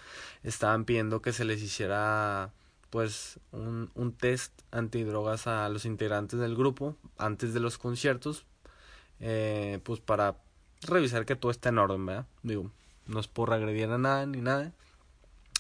[0.43, 2.53] estaban pidiendo que se les hiciera
[2.91, 8.47] pues un, un test antidrogas a los integrantes del grupo antes de los conciertos,
[9.21, 10.37] eh, pues para
[10.83, 12.27] revisar que todo está en orden, ¿verdad?
[12.43, 12.71] Digo,
[13.07, 14.73] no es por agredir a nada ni nada,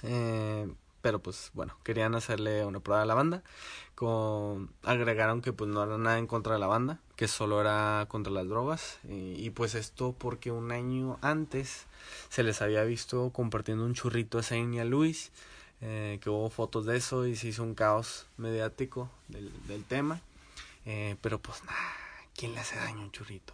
[0.02, 0.68] eh,
[1.04, 3.42] pero pues bueno, querían hacerle una prueba a la banda
[3.94, 8.06] con, agregaron que pues no era nada en contra de la banda, que solo era
[8.08, 9.00] contra las drogas.
[9.06, 11.84] Y, pues esto porque un año antes
[12.30, 15.30] se les había visto compartiendo un churrito a Zane y a Luis,
[15.82, 20.22] eh, que hubo fotos de eso y se hizo un caos mediático del, del tema.
[20.86, 21.78] Eh, pero pues nada,
[22.34, 23.52] ¿quién le hace daño a un churrito?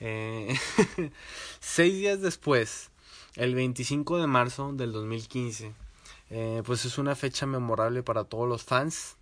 [0.00, 0.58] Eh,
[1.60, 2.90] seis días después,
[3.36, 5.72] el 25 de marzo del 2015,
[6.30, 9.16] eh, pues es una fecha memorable para todos los fans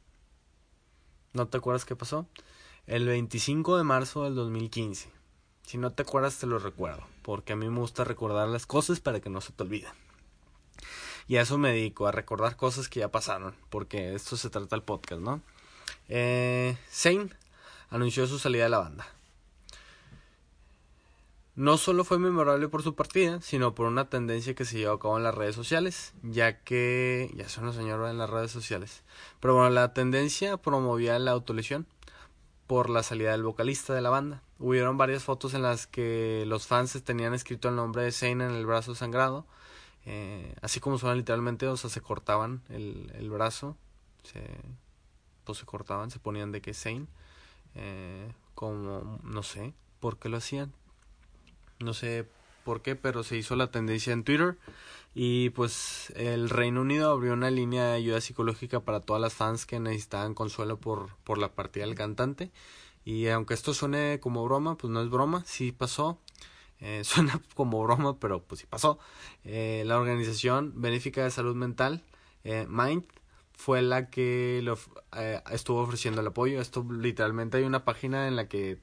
[1.34, 2.26] ¿No te acuerdas qué pasó?
[2.86, 5.10] El 25 de marzo del 2015.
[5.62, 9.00] Si no te acuerdas, te lo recuerdo, porque a mí me gusta recordar las cosas
[9.00, 9.92] para que no se te olviden.
[11.26, 14.74] Y a eso me dedico, a recordar cosas que ya pasaron, porque esto se trata
[14.74, 15.42] del podcast, ¿no?
[16.08, 17.28] Eh, Zane
[17.90, 19.06] anunció su salida de la banda
[21.58, 25.00] no solo fue memorable por su partida, sino por una tendencia que se llevó a
[25.00, 29.02] cabo en las redes sociales, ya que ya son los señores en las redes sociales.
[29.40, 31.88] Pero bueno, la tendencia promovía la autolesión
[32.68, 34.40] por la salida del vocalista de la banda.
[34.60, 38.52] Hubieron varias fotos en las que los fans tenían escrito el nombre de Zane en
[38.52, 39.44] el brazo sangrado,
[40.06, 43.76] eh, así como suena literalmente, o sea, se cortaban el, brazo,
[44.22, 44.44] se,
[45.42, 47.08] pues se cortaban, se ponían de que Zane,
[47.74, 50.72] eh, como, no sé, ¿por qué lo hacían?
[51.80, 52.26] No sé
[52.64, 54.58] por qué, pero se hizo la tendencia en Twitter.
[55.14, 59.66] Y pues el Reino Unido abrió una línea de ayuda psicológica para todas las fans
[59.66, 62.52] que necesitaban consuelo por, por la partida del cantante.
[63.04, 66.20] Y aunque esto suene como broma, pues no es broma, sí pasó.
[66.80, 68.98] Eh, suena como broma, pero pues sí pasó.
[69.44, 72.04] Eh, la organización benéfica de salud mental,
[72.44, 73.04] eh, Mind,
[73.54, 74.78] fue la que lo,
[75.50, 76.60] estuvo ofreciendo el apoyo.
[76.60, 78.78] Esto literalmente hay una página en la que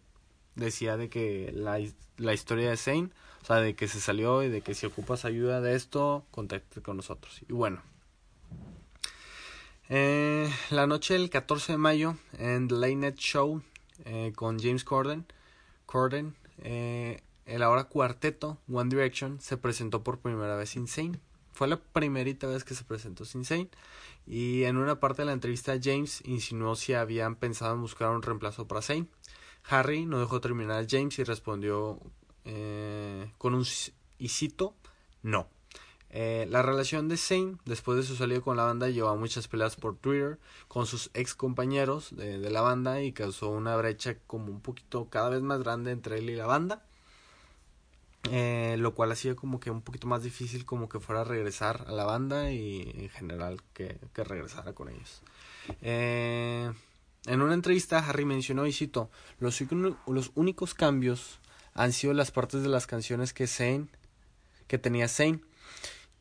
[0.55, 1.79] decía de que la,
[2.17, 3.09] la historia de Zane,
[3.41, 6.81] o sea, de que se salió y de que si ocupas ayuda de esto, contacte
[6.81, 7.41] con nosotros.
[7.47, 7.81] Y bueno,
[9.89, 13.61] eh, la noche del 14 de mayo en The Late Night Show
[14.05, 15.25] eh, con James Corden,
[15.85, 21.19] Corden eh, el ahora cuarteto One Direction se presentó por primera vez Insane.
[21.53, 23.69] Fue la primerita vez que se presentó Insane
[24.25, 28.23] y en una parte de la entrevista James insinuó si habían pensado en buscar un
[28.23, 29.07] reemplazo para Zayn.
[29.69, 31.99] Harry no dejó terminar a James y respondió
[32.43, 33.65] eh, con un
[34.17, 34.75] y cito
[35.25, 35.47] no.
[36.12, 39.75] Eh, la relación de Zayn, después de su salida con la banda, llevó muchas peleas
[39.75, 44.62] por Twitter con sus ex compañeros de, la banda y causó una brecha como un
[44.62, 46.86] poquito cada vez más grande entre él y la banda.
[48.32, 51.86] Eh, lo cual hacía como que un poquito más difícil como que fuera a regresar
[51.88, 55.21] a la banda y en general que, que regresara con ellos.
[55.82, 56.71] Eh,
[57.27, 59.09] en una entrevista Harry mencionó y cito,
[59.39, 59.61] los,
[60.35, 61.39] únicos cambios
[61.73, 63.89] han sido las partes de las canciones que Zayn,
[64.67, 65.43] que tenía Zayn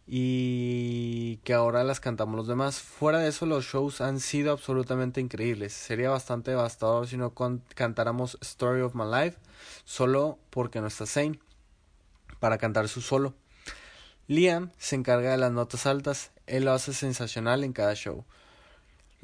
[0.06, 2.80] y que ahora las cantamos los demás.
[2.80, 5.72] Fuera de eso, los shows han sido absolutamente increíbles.
[5.72, 7.34] Sería bastante devastador si no
[7.74, 9.38] cantáramos Story of My Life
[9.84, 11.38] solo porque no está Zane
[12.40, 13.34] para cantar su solo.
[14.26, 18.24] Liam se encarga de las notas altas, él lo hace sensacional en cada show.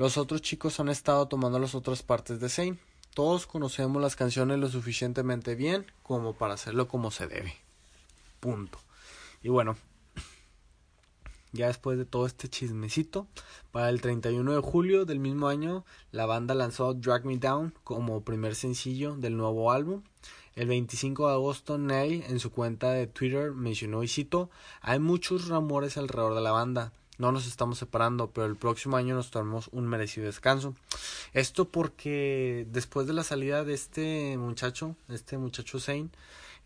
[0.01, 2.79] Los otros chicos han estado tomando las otras partes de Zane.
[3.13, 7.55] Todos conocemos las canciones lo suficientemente bien como para hacerlo como se debe.
[8.41, 8.79] Punto.
[9.43, 9.77] Y bueno,
[11.53, 13.27] ya después de todo este chismecito,
[13.73, 18.25] para el 31 de julio del mismo año, la banda lanzó Drag Me Down como
[18.25, 20.03] primer sencillo del nuevo álbum.
[20.55, 24.49] El 25 de agosto, Neil en su cuenta de Twitter mencionó y cito,
[24.81, 26.95] hay muchos rumores alrededor de la banda.
[27.21, 30.75] No nos estamos separando, pero el próximo año nos tomamos un merecido descanso.
[31.35, 36.09] Esto porque después de la salida de este muchacho, este muchacho Zane,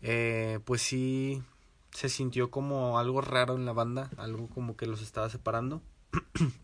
[0.01, 1.43] eh, pues sí
[1.91, 5.81] se sintió como algo raro en la banda, algo como que los estaba separando.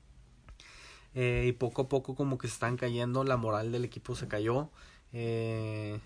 [1.13, 4.29] Eh, y poco a poco como que se están cayendo, la moral del equipo se
[4.29, 4.69] cayó.
[5.11, 5.99] Eh,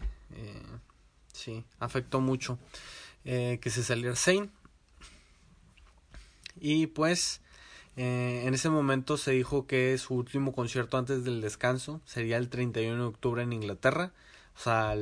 [1.32, 2.58] sí, afectó mucho
[3.24, 4.50] que se saliera Zane.
[6.60, 7.42] Y pues
[7.96, 13.02] en ese momento se dijo que su último concierto antes del descanso sería el 31
[13.02, 14.12] de octubre en Inglaterra.
[14.56, 14.96] O sea,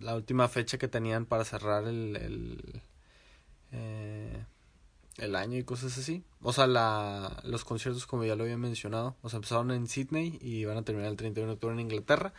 [0.00, 2.82] la última fecha que tenían para cerrar el
[3.72, 4.44] eh,
[5.18, 6.24] el año y cosas así.
[6.42, 10.38] O sea, la, los conciertos, como ya lo había mencionado, o sea, empezaron en Sydney
[10.40, 12.32] y van a terminar el 31 de octubre en Inglaterra.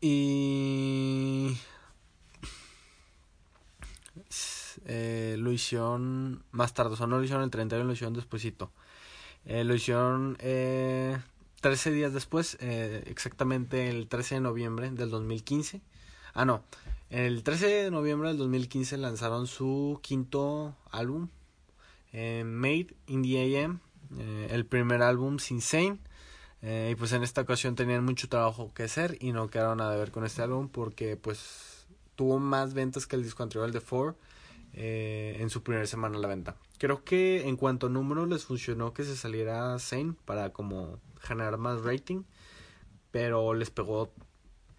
[0.00, 1.56] Y
[4.84, 8.70] eh, lo hicieron más tarde, o sea, no lo hicieron el 31, lo hicieron despuesito.
[9.46, 11.18] Eh, lo hicieron eh,
[11.60, 15.80] 13 días después, eh, exactamente el 13 de noviembre del 2015.
[16.34, 16.62] Ah, no,
[17.10, 21.28] el 13 de noviembre del 2015 lanzaron su quinto álbum,
[22.12, 23.80] eh, Made in the AM,
[24.18, 25.98] eh, el primer álbum sin Sane.
[26.62, 29.96] Eh, y pues en esta ocasión tenían mucho trabajo que hacer y no quedaron de
[29.98, 33.80] ver con este álbum porque pues tuvo más ventas que el disco anterior, el de
[33.80, 34.16] Four,
[34.76, 36.56] en su primera semana a la venta.
[36.78, 41.58] Creo que en cuanto a números les funcionó que se saliera Sane para como generar
[41.58, 42.24] más rating,
[43.10, 44.12] pero les pegó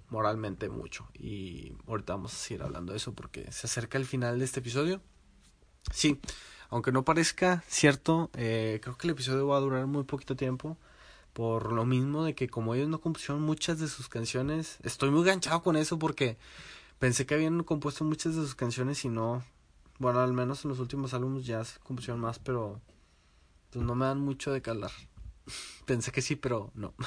[0.09, 1.07] moralmente mucho.
[1.13, 4.59] Y ahorita vamos a seguir hablando de eso porque se acerca el final de este
[4.59, 5.01] episodio.
[5.91, 6.19] Sí,
[6.69, 10.77] aunque no parezca cierto, eh, creo que el episodio va a durar muy poquito tiempo.
[11.33, 15.25] Por lo mismo de que como ellos no compusieron muchas de sus canciones, estoy muy
[15.25, 16.37] ganchado con eso porque
[16.97, 19.43] pensé que habían compuesto muchas de sus canciones y no,
[19.99, 22.81] bueno, al menos en los últimos álbumes ya se compusieron más, pero
[23.69, 24.91] pues no me dan mucho de calar.
[25.85, 26.93] pensé que sí, pero no.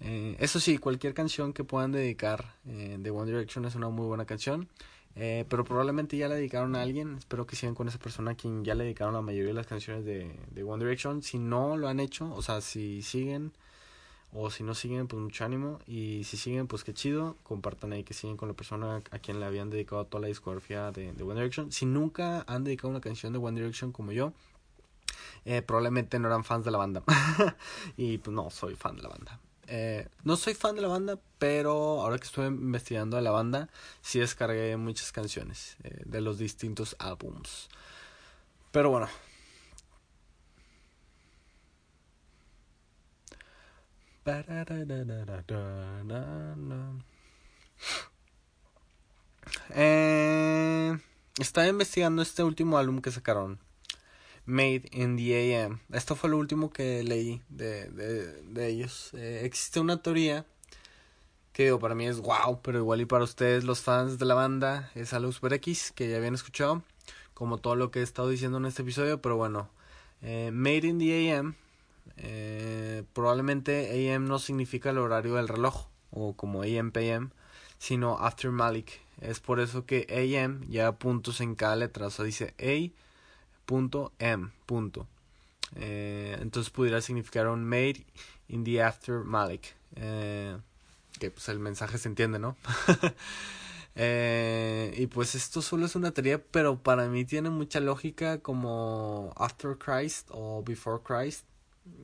[0.00, 4.06] Eh, eso sí, cualquier canción que puedan dedicar eh, de One Direction es una muy
[4.06, 4.68] buena canción.
[5.16, 7.16] Eh, pero probablemente ya la dedicaron a alguien.
[7.18, 9.66] Espero que sigan con esa persona a quien ya le dedicaron la mayoría de las
[9.66, 11.20] canciones de, de One Direction.
[11.22, 13.52] Si no lo han hecho, o sea, si siguen
[14.32, 15.80] o si no siguen, pues mucho ánimo.
[15.86, 17.36] Y si siguen, pues qué chido.
[17.42, 20.90] Compartan ahí que siguen con la persona a quien le habían dedicado toda la discografía
[20.92, 21.72] de, One Direction.
[21.72, 24.32] Si nunca han dedicado una canción de One Direction como yo,
[25.66, 27.02] probablemente no eran fans de la banda.
[27.96, 29.40] y pues no, soy fan de la banda.
[29.70, 33.68] Eh, no soy fan de la banda, pero ahora que estuve investigando de la banda,
[34.00, 37.68] sí descargué muchas canciones eh, de los distintos álbums.
[38.72, 39.08] Pero bueno.
[49.70, 50.98] Eh,
[51.38, 53.58] estaba investigando este último álbum que sacaron.
[54.44, 55.80] Made in the AM.
[55.92, 59.10] Esto fue lo último que leí de, de, de ellos.
[59.14, 60.44] Eh, existe una teoría
[61.58, 64.34] que digo, para mí es wow, pero igual y para ustedes los fans de la
[64.34, 66.84] banda es algo super X que ya habían escuchado,
[67.34, 69.68] como todo lo que he estado diciendo en este episodio, pero bueno,
[70.22, 71.56] eh, Made in the AM,
[72.16, 77.28] eh, probablemente AM no significa el horario del reloj, o como AM PM,
[77.78, 79.00] sino After Malik.
[79.20, 82.92] Es por eso que AM lleva puntos en cada letra, o sea, dice A
[83.66, 85.06] punto M punto.
[85.76, 88.04] Eh, entonces pudiera significar un made
[88.48, 89.74] in the after Malik.
[89.96, 90.56] Eh,
[91.18, 92.56] que pues el mensaje se entiende, ¿no?
[93.96, 99.32] eh, y pues esto solo es una teoría, pero para mí tiene mucha lógica como
[99.36, 101.44] After Christ o Before Christ.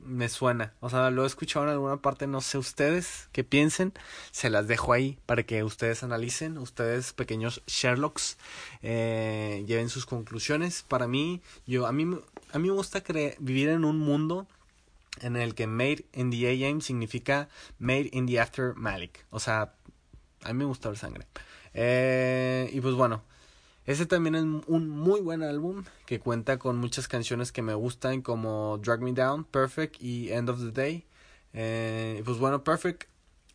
[0.05, 3.95] Me suena, o sea, lo he escuchado en alguna parte, no sé ustedes qué piensen,
[4.33, 8.37] se las dejo ahí para que ustedes analicen, ustedes pequeños Sherlocks
[8.83, 10.83] eh, lleven sus conclusiones.
[10.83, 12.05] Para mí, yo a mí
[12.53, 13.03] a mí me gusta
[13.39, 14.47] vivir en un mundo
[15.21, 19.25] en el que Made in the AM significa Made in the After Malik.
[19.31, 19.75] O sea,
[20.43, 21.27] a mí me gusta ver sangre.
[21.73, 23.25] Eh, y pues bueno,
[23.87, 28.23] ese también es un muy buen álbum que cuenta con muchas canciones que me gustan
[28.23, 31.07] como Drag Me Down, Perfect y End of the Day.
[31.53, 33.05] Eh, pues bueno, Perfect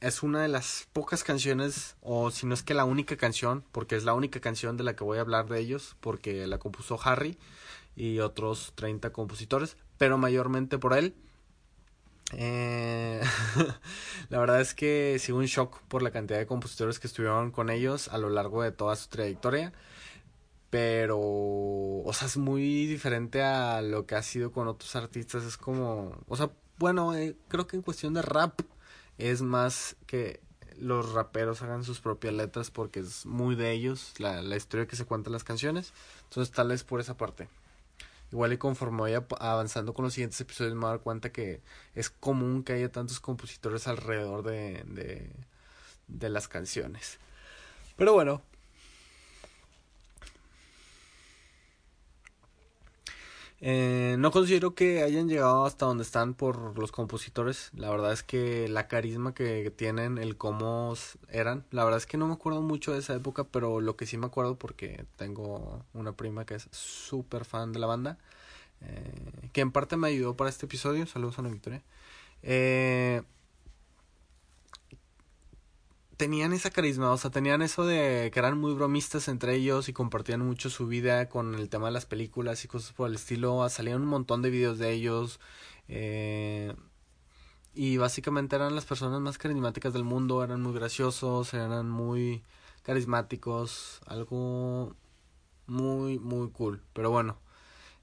[0.02, 3.96] es una de las pocas canciones, o si no es que la única canción, porque
[3.96, 7.00] es la única canción de la que voy a hablar de ellos, porque la compuso
[7.04, 7.38] Harry
[7.96, 11.16] y otros 30 compositores, pero mayormente por él.
[12.34, 13.22] Eh,
[14.30, 17.70] la verdad es que sigo un shock por la cantidad de compositores que estuvieron con
[17.70, 19.74] ellos a lo largo de toda su trayectoria.
[20.70, 25.44] Pero, o sea, es muy diferente a lo que ha sido con otros artistas.
[25.44, 28.62] Es como, o sea, bueno, eh, creo que en cuestión de rap
[29.18, 30.42] es más que
[30.78, 34.96] los raperos hagan sus propias letras porque es muy de ellos la, la historia que
[34.96, 35.94] se cuenta en las canciones.
[36.26, 37.50] Entonces, tal vez por esa parte.
[38.32, 41.62] Igual y conforme vaya avanzando con los siguientes episodios me voy a dar cuenta que
[41.96, 45.32] es común que haya tantos compositores alrededor de, de,
[46.08, 47.20] de las canciones.
[47.98, 48.44] Pero bueno.
[53.62, 57.72] Eh, no considero que hayan llegado hasta donde están por los compositores.
[57.74, 60.94] La verdad es que la carisma que tienen, el cómo
[61.30, 61.66] eran.
[61.72, 64.18] La verdad es que no me acuerdo mucho de esa época, pero lo que sí
[64.18, 68.18] me acuerdo porque tengo una prima que es súper fan de la banda.
[68.82, 71.06] Eh, que en parte me ayudó para este episodio.
[71.06, 71.84] Saludos a la Victoria.
[72.44, 73.24] Eh,
[76.20, 79.94] tenían esa carisma, o sea, tenían eso de que eran muy bromistas entre ellos y
[79.94, 83.68] compartían mucho su vida con el tema de las películas y cosas por el estilo.
[83.70, 85.40] Salían un montón de videos de ellos.
[85.88, 86.76] Eh,
[87.74, 92.44] y básicamente eran las personas más carismáticas del mundo, eran muy graciosos, eran muy
[92.84, 94.98] carismáticos, algo
[95.68, 96.84] muy, muy cool.
[96.92, 97.38] Pero bueno,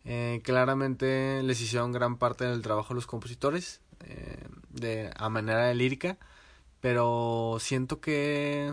[0.06, 5.74] eh, claramente les hicieron gran parte del trabajo los compositores, eh, de, a manera de
[5.74, 6.16] lírica.
[6.86, 8.72] Pero siento que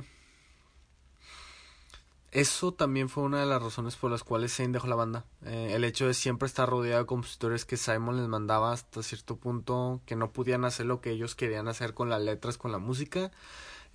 [2.31, 5.25] eso también fue una de las razones por las cuales Zayn dejó la banda.
[5.43, 9.37] Eh, el hecho de siempre estar rodeado de compositores que Simon les mandaba hasta cierto
[9.37, 12.77] punto que no podían hacer lo que ellos querían hacer con las letras, con la
[12.77, 13.31] música,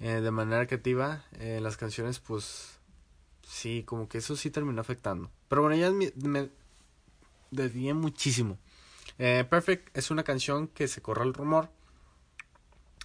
[0.00, 1.24] eh, de manera creativa.
[1.38, 2.80] Eh, las canciones, pues
[3.46, 5.30] sí, como que eso sí terminó afectando.
[5.48, 6.12] Pero bueno, ya me,
[7.52, 8.58] me muchísimo.
[9.16, 11.70] Perfect es una canción que se corre el rumor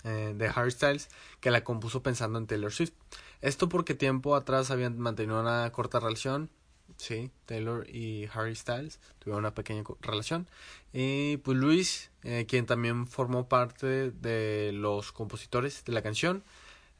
[0.04, 2.94] eh, de Harry Styles que la compuso pensando en Taylor Swift.
[3.42, 6.50] Esto porque tiempo atrás habían mantenido una corta relación.
[6.98, 10.48] Sí, Taylor y Harry Styles tuvieron una pequeña relación.
[10.94, 16.44] Y pues Luis, eh, quien también formó parte de los compositores de la canción,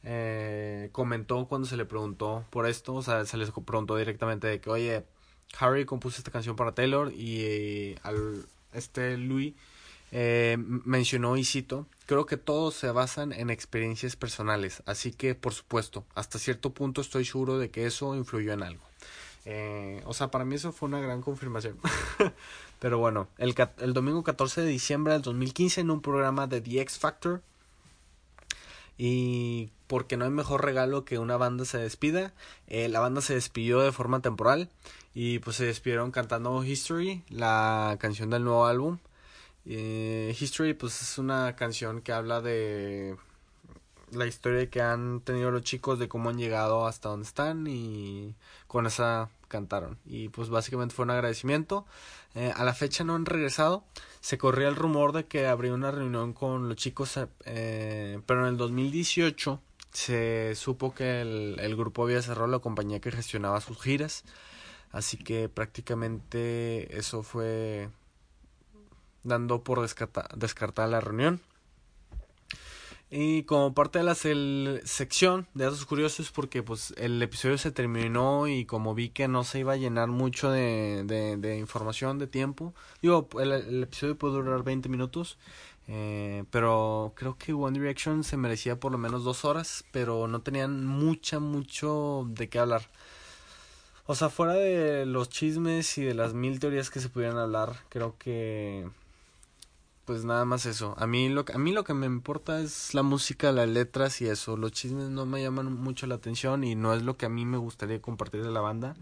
[0.02, 4.60] eh, comentó cuando se le preguntó por esto, o sea, se les preguntó directamente de
[4.60, 5.04] que, oye,
[5.58, 9.54] Harry compuso esta canción para Taylor y al este Luis
[10.16, 15.54] eh, mencionó y cito, creo que todos se basan en experiencias personales, así que por
[15.54, 18.84] supuesto, hasta cierto punto estoy seguro de que eso influyó en algo.
[19.44, 21.78] Eh, o sea, para mí eso fue una gran confirmación.
[22.78, 23.54] Pero bueno, el,
[23.92, 27.42] domingo 14 de diciembre del 2015 en un programa de The X Factor.
[28.96, 32.32] Y porque no hay mejor regalo que una banda se despida.
[32.68, 34.68] Eh, la banda se despidió de forma temporal
[35.12, 38.98] y pues se despidieron cantando History, la canción del nuevo álbum.
[39.66, 43.16] Eh, History, pues es una canción que habla de
[44.12, 48.34] la historia que han tenido los chicos, de cómo han llegado hasta donde están y
[48.66, 49.98] con esa cantaron.
[50.04, 51.86] Y pues básicamente fue un agradecimiento.
[52.34, 53.84] Eh, a la fecha no han regresado.
[54.20, 58.46] Se corría el rumor de que habría una reunión con los chicos, eh, pero en
[58.48, 59.60] el 2018
[59.92, 64.24] se supo que el, el grupo había cerrado la compañía que gestionaba sus giras.
[64.92, 67.88] Así que prácticamente eso fue
[69.24, 71.40] dando por descartada la reunión.
[73.16, 78.48] Y como parte de la sección de datos curiosos, porque pues el episodio se terminó
[78.48, 82.74] y como vi que no se iba a llenar mucho de, de, información, de tiempo,
[83.02, 85.38] digo, el, episodio puede durar 20 minutos,
[85.86, 90.40] eh, pero creo que One Direction se merecía por lo menos dos horas, pero no
[90.42, 92.90] tenían mucha, mucho de qué hablar.
[94.06, 97.76] O sea, fuera de los chismes y de las mil teorías que se pudieran hablar,
[97.90, 98.88] creo que
[100.04, 100.94] pues nada más eso.
[100.98, 104.26] A mí lo, a mí lo que me importa es la música, las letras y
[104.26, 104.56] eso.
[104.56, 107.44] Los chismes no me llaman mucho la atención y no es lo que a mí
[107.44, 108.96] me gustaría compartir de la banda.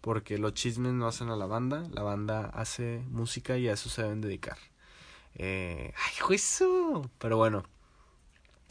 [0.00, 3.90] Porque los chismes no hacen a la banda, la banda hace música y a eso
[3.90, 4.56] se deben dedicar.
[5.34, 7.10] Eh, ¡Ay, juicio!
[7.18, 7.64] Pero bueno,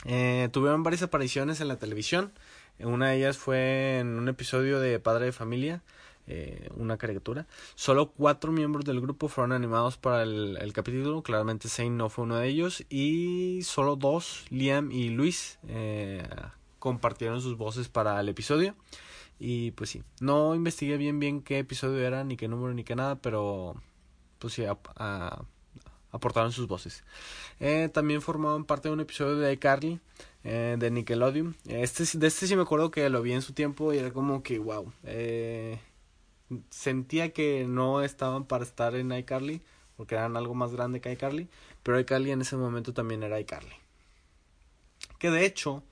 [0.06, 2.34] eh, tuvieron varias apariciones en la televisión.
[2.80, 5.84] Una de ellas fue en un episodio de Padre de Familia
[6.32, 7.48] eh, una caricatura.
[7.74, 12.36] Solo cuatro miembros del grupo fueron animados para el, capítulo, claramente Zane no fue uno
[12.36, 16.24] de ellos, y solo dos, Liam y Luis, eh,
[16.78, 18.76] compartieron sus voces para el episodio.
[19.40, 22.96] Y pues sí, no investigué bien bien qué episodio era, ni qué número, ni qué
[22.96, 23.82] nada, pero
[24.38, 24.66] pues sí,
[26.12, 27.04] aportaron sus voces.
[27.60, 30.00] Eh, también formaban parte de un episodio de iCarly,
[30.44, 31.56] eh, de Nickelodeon.
[31.66, 34.44] Este, de este sí me acuerdo que lo vi en su tiempo y era como
[34.44, 34.94] que, wow.
[36.70, 39.62] Sentía que no estaban para estar en iCarly,
[39.98, 41.48] porque eran algo más grande que iCarly,
[41.84, 43.76] pero iCarly en ese momento también era iCarly.
[45.18, 45.84] Que de hecho,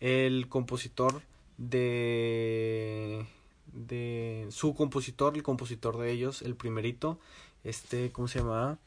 [0.00, 1.22] el compositor
[1.58, 3.26] de
[3.72, 7.18] de su compositor, el compositor de ellos, el primerito,
[7.64, 8.78] este, ¿cómo se llamaba?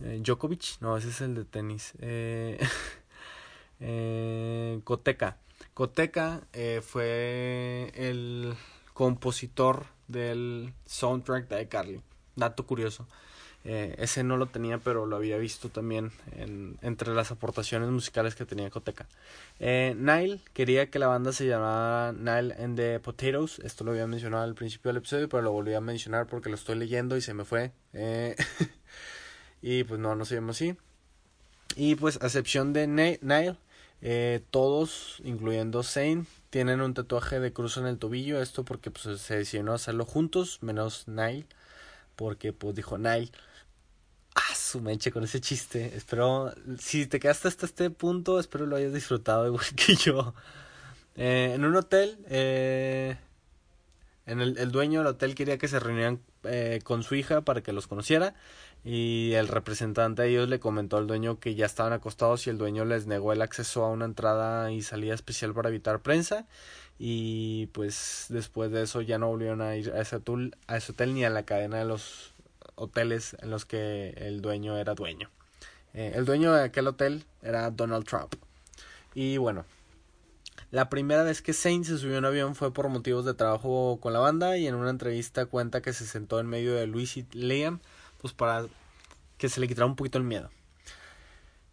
[0.00, 1.92] Eh, Djokovic, no, ese es el de tenis.
[2.00, 2.58] Eh,
[3.80, 5.38] eh, Koteka.
[5.74, 8.54] Koteka eh, fue el
[8.92, 12.00] compositor del soundtrack de iCarly.
[12.36, 13.06] Dato curioso.
[13.64, 18.34] Eh, ese no lo tenía, pero lo había visto también en, entre las aportaciones musicales
[18.34, 19.06] que tenía Coteca.
[19.60, 23.60] Eh, Nile quería que la banda se llamara Nile and the Potatoes.
[23.60, 26.56] Esto lo había mencionado al principio del episodio, pero lo volví a mencionar porque lo
[26.56, 27.72] estoy leyendo y se me fue.
[27.92, 28.34] Eh,
[29.62, 30.76] y pues no, no se llama así.
[31.76, 33.56] Y pues, a excepción de Nile,
[34.50, 38.42] todos, incluyendo Zane, tienen un tatuaje de cruz en el tobillo.
[38.42, 41.46] Esto porque pues, se decidió hacerlo juntos, menos Nile.
[42.14, 43.32] Porque pues dijo Nile.
[44.34, 45.96] Ah, su meche con ese chiste.
[45.96, 50.34] Espero, si te quedaste hasta este punto, espero lo hayas disfrutado igual que yo.
[51.16, 53.16] Eh, en un hotel, eh,
[54.26, 57.62] en el, el, dueño del hotel quería que se reunieran eh, con su hija para
[57.62, 58.34] que los conociera
[58.84, 62.58] y el representante de ellos le comentó al dueño que ya estaban acostados y el
[62.58, 66.46] dueño les negó el acceso a una entrada y salida especial para evitar prensa
[66.98, 70.92] y pues después de eso ya no volvieron a ir a ese, hotel, a ese
[70.92, 72.32] hotel ni a la cadena de los
[72.74, 75.30] hoteles en los que el dueño era dueño.
[75.94, 78.34] Eh, el dueño de aquel hotel era Donald Trump.
[79.14, 79.64] Y bueno,
[80.72, 83.98] la primera vez que Saint se subió a un avión fue por motivos de trabajo
[84.00, 87.18] con la banda y en una entrevista cuenta que se sentó en medio de Luis
[87.18, 87.80] y Liam
[88.20, 88.66] pues para
[89.36, 90.50] que se le quitara un poquito el miedo.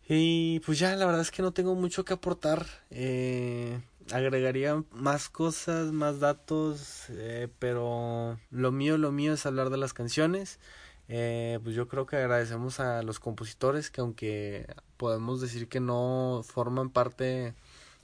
[0.10, 2.66] Y pues ya, la verdad es que no tengo mucho que aportar.
[2.90, 3.80] Eh,
[4.12, 9.94] agregaría más cosas, más datos, eh, pero lo mío, lo mío es hablar de las
[9.94, 10.60] canciones.
[11.08, 16.42] Eh, pues yo creo que agradecemos a los compositores que aunque podemos decir que no
[16.46, 17.54] forman parte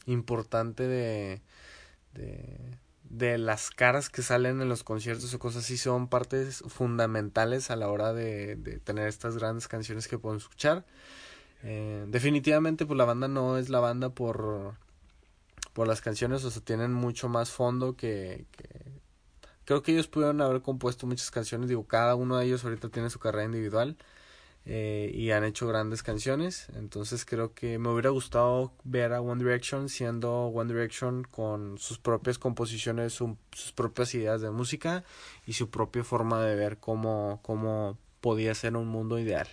[0.05, 1.41] importante de,
[2.13, 2.59] de,
[3.09, 7.75] de las caras que salen en los conciertos o cosas así son partes fundamentales a
[7.75, 10.85] la hora de, de tener estas grandes canciones que podemos escuchar.
[11.63, 14.75] Eh, definitivamente pues la banda no es la banda por,
[15.73, 18.69] por las canciones, o sea, tienen mucho más fondo que, que...
[19.65, 23.09] Creo que ellos pudieron haber compuesto muchas canciones, digo, cada uno de ellos ahorita tiene
[23.09, 23.97] su carrera individual
[24.65, 26.67] eh, y han hecho grandes canciones.
[26.75, 31.99] Entonces creo que me hubiera gustado ver a One Direction siendo One Direction con sus
[31.99, 35.03] propias composiciones, sus propias ideas de música
[35.45, 39.47] y su propia forma de ver cómo, cómo podía ser un mundo ideal.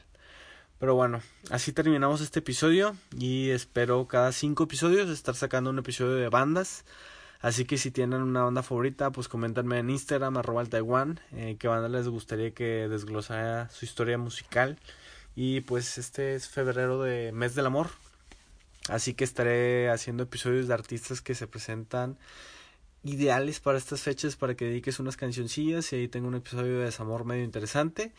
[0.79, 6.15] Pero bueno, así terminamos este episodio y espero cada cinco episodios estar sacando un episodio
[6.15, 6.85] de bandas.
[7.43, 11.57] Así que si tienen una banda favorita, pues coméntenme en Instagram, arroba el Taiwan, eh,
[11.59, 14.79] qué banda les gustaría que desglosara su historia musical.
[15.35, 17.89] Y pues este es febrero de mes del amor.
[18.89, 22.17] Así que estaré haciendo episodios de artistas que se presentan
[23.05, 26.85] ideales para estas fechas para que dediques unas cancioncillas y ahí tengo un episodio de
[26.85, 28.13] desamor medio interesante.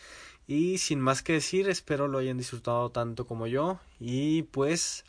[0.47, 3.79] Y sin más que decir, espero lo hayan disfrutado tanto como yo.
[3.99, 5.05] Y pues,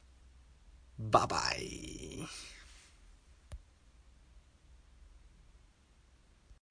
[0.98, 2.28] bye bye.